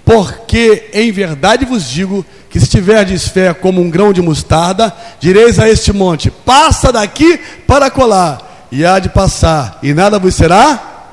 [0.03, 5.57] porque em verdade vos digo que se tiverdes fé como um grão de mostarda, direis
[5.59, 11.07] a este monte: passa daqui para colar, e há de passar, e nada vos será.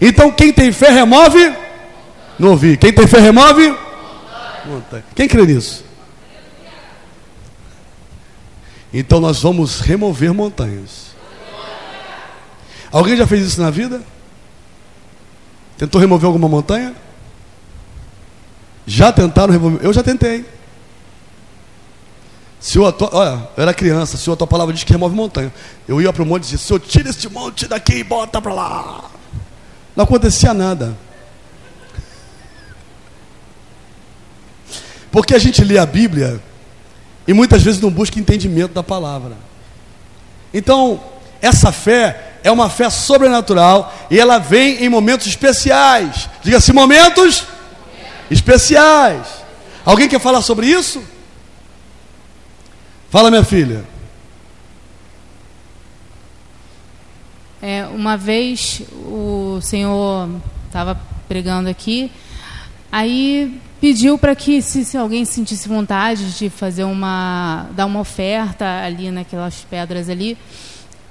[0.00, 1.54] Então quem tem fé remove?
[2.38, 2.76] Não ouvi.
[2.76, 3.76] Quem tem fé remove?
[4.64, 5.04] Montanha.
[5.14, 5.84] Quem crê nisso?
[8.92, 11.08] Então nós vamos remover montanhas.
[12.90, 14.00] Alguém já fez isso na vida?
[15.76, 16.94] Tentou remover alguma montanha?
[18.86, 19.84] Já tentaram remover?
[19.84, 20.44] Eu já tentei.
[22.60, 25.52] Se a tua, olha, eu era criança, se a tua palavra diz que remove montanha.
[25.86, 28.52] Eu ia para o monte e dizia, Senhor, tira este monte daqui e bota para
[28.52, 29.04] lá.
[29.94, 30.96] Não acontecia nada.
[35.10, 36.42] Porque a gente lê a Bíblia
[37.26, 39.36] e muitas vezes não busca entendimento da palavra.
[40.52, 41.00] Então,
[41.40, 46.28] essa fé é uma fé sobrenatural e ela vem em momentos especiais.
[46.42, 47.44] Diga-se momentos
[48.30, 49.26] especiais.
[49.84, 51.02] Alguém quer falar sobre isso?
[53.10, 53.84] Fala, minha filha.
[57.60, 60.28] É, uma vez o senhor
[60.66, 62.10] estava pregando aqui,
[62.92, 68.64] aí pediu para que se, se alguém sentisse vontade de fazer uma dar uma oferta
[68.84, 70.38] ali naquelas pedras ali,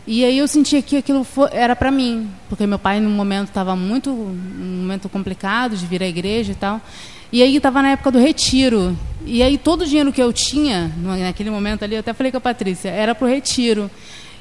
[0.06, 3.50] e aí eu sentia que aquilo fo- era para mim, porque meu pai no momento
[3.50, 6.80] estava muito um momento complicado de vir à igreja e tal.
[7.32, 8.98] E aí estava na época do retiro.
[9.26, 12.38] E aí todo o dinheiro que eu tinha naquele momento ali, eu até falei com
[12.38, 13.92] a Patrícia, era para o retiro.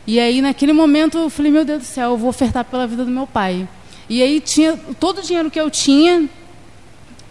[0.07, 3.05] E aí naquele momento eu falei, meu Deus do céu, eu vou ofertar pela vida
[3.05, 3.69] do meu pai.
[4.09, 6.29] E aí tinha todo o dinheiro que eu tinha,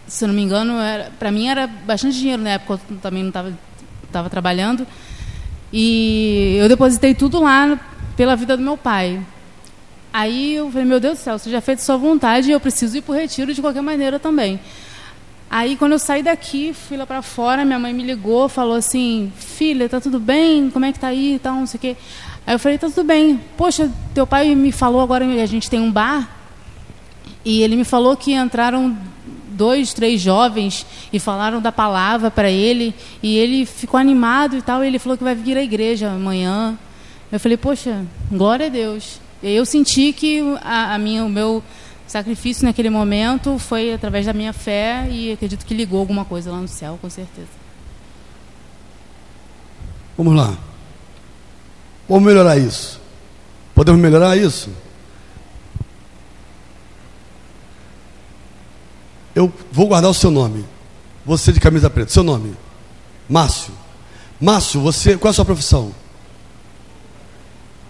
[0.06, 0.74] se não me engano,
[1.18, 3.52] para mim era bastante dinheiro na época, eu também não estava
[4.12, 4.86] tava trabalhando.
[5.72, 7.80] E eu depositei tudo lá
[8.16, 9.20] pela vida do meu pai.
[10.12, 13.02] Aí eu falei, meu Deus do céu, você já fez sua vontade eu preciso ir
[13.02, 14.60] para o retiro de qualquer maneira também.
[15.48, 19.32] Aí quando eu saí daqui, fui lá para fora, minha mãe me ligou, falou assim,
[19.36, 20.70] filha, tá tudo bem?
[20.70, 21.96] Como é que tá aí e tal, não sei o quê.
[22.46, 23.40] Aí eu falei, tá tudo bem.
[23.56, 26.28] Poxa, teu pai me falou agora, a gente tem um bar,
[27.44, 28.96] e ele me falou que entraram
[29.48, 34.84] dois, três jovens e falaram da palavra para ele, e ele ficou animado e tal,
[34.84, 36.76] e ele falou que vai vir à igreja amanhã.
[37.30, 39.20] Eu falei, poxa, glória a Deus.
[39.42, 41.62] E eu senti que a, a minha, o meu
[42.06, 46.58] sacrifício naquele momento foi através da minha fé e acredito que ligou alguma coisa lá
[46.58, 47.48] no céu, com certeza.
[50.16, 50.56] Vamos lá.
[52.08, 53.00] Vamos melhorar isso.
[53.74, 54.70] Podemos melhorar isso?
[59.34, 60.64] Eu vou guardar o seu nome.
[61.26, 62.56] Você de camisa preta, seu nome.
[63.28, 63.74] Márcio.
[64.40, 65.92] Márcio, você, qual é a sua profissão?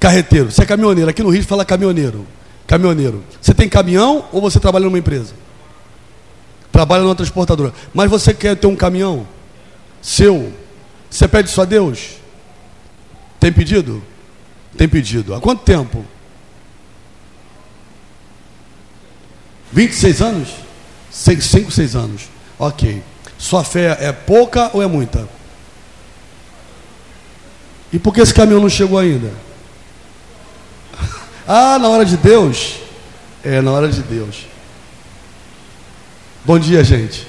[0.01, 0.51] Carreteiro.
[0.51, 1.09] Você é caminhoneiro.
[1.09, 2.27] Aqui no Rio fala caminhoneiro.
[2.67, 3.23] Caminhoneiro.
[3.41, 5.35] Você tem caminhão ou você trabalha numa empresa?
[6.73, 7.73] Trabalha numa transportadora.
[7.95, 9.27] Mas você quer ter um caminhão
[10.03, 10.53] seu?
[11.09, 12.17] Você pede isso a Deus?
[13.39, 14.03] Tem pedido?
[14.77, 15.35] Tem pedido.
[15.35, 16.05] Há quanto tempo?
[19.73, 20.49] 26 anos?
[21.11, 22.23] 5, 6 anos.
[22.59, 23.03] Ok.
[23.39, 25.29] Sua fé é pouca ou é muita?
[27.93, 29.46] E por que esse caminhão não chegou ainda?
[31.47, 32.77] Ah, na hora de Deus?
[33.45, 34.47] É, na hora de Deus.
[36.45, 37.25] Bom dia, gente.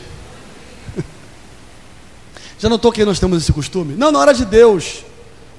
[2.57, 3.93] Já notou que nós temos esse costume?
[3.93, 5.03] Não, na hora de Deus.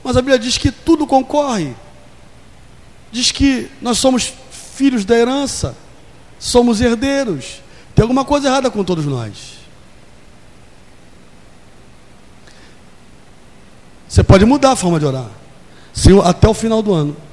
[0.03, 1.73] Mas a Bíblia diz que tudo concorre.
[3.13, 5.77] Diz que nós somos filhos da herança,
[6.39, 7.63] somos herdeiros.
[7.95, 9.59] Tem alguma coisa errada com todos nós.
[14.09, 15.31] Você pode mudar a forma de orar.
[15.93, 17.28] Senhor, até o final do ano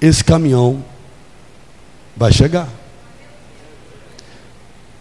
[0.00, 0.84] esse caminhão
[2.16, 2.68] vai chegar.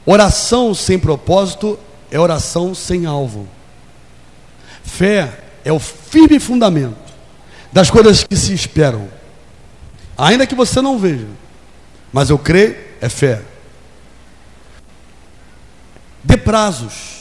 [0.06, 1.80] Oração sem propósito
[2.10, 3.48] é oração sem alvo.
[4.84, 6.98] Fé é o firme fundamento
[7.72, 9.08] das coisas que se esperam,
[10.18, 11.28] ainda que você não veja,
[12.12, 13.42] mas eu creio, é fé.
[16.24, 17.20] Dê prazos.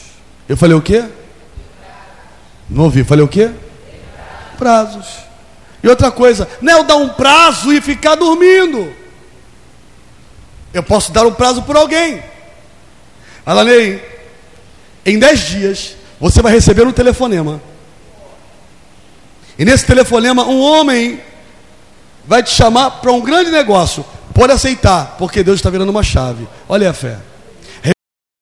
[0.49, 1.05] Eu falei o quê?
[2.69, 3.05] Não ouvi.
[3.05, 3.51] Falei o quê?
[4.57, 5.28] Prazos.
[5.83, 8.93] E outra coisa, não é eu dar um prazo e ficar dormindo.
[10.73, 12.23] Eu posso dar um prazo por alguém.
[13.47, 14.03] Alanei,
[15.07, 17.61] em dez dias você vai receber um telefonema.
[19.59, 21.21] E nesse telefonema um homem
[22.27, 24.05] vai te chamar para um grande negócio.
[24.35, 26.47] Pode aceitar, porque Deus está virando uma chave.
[26.69, 27.19] Olha a fé.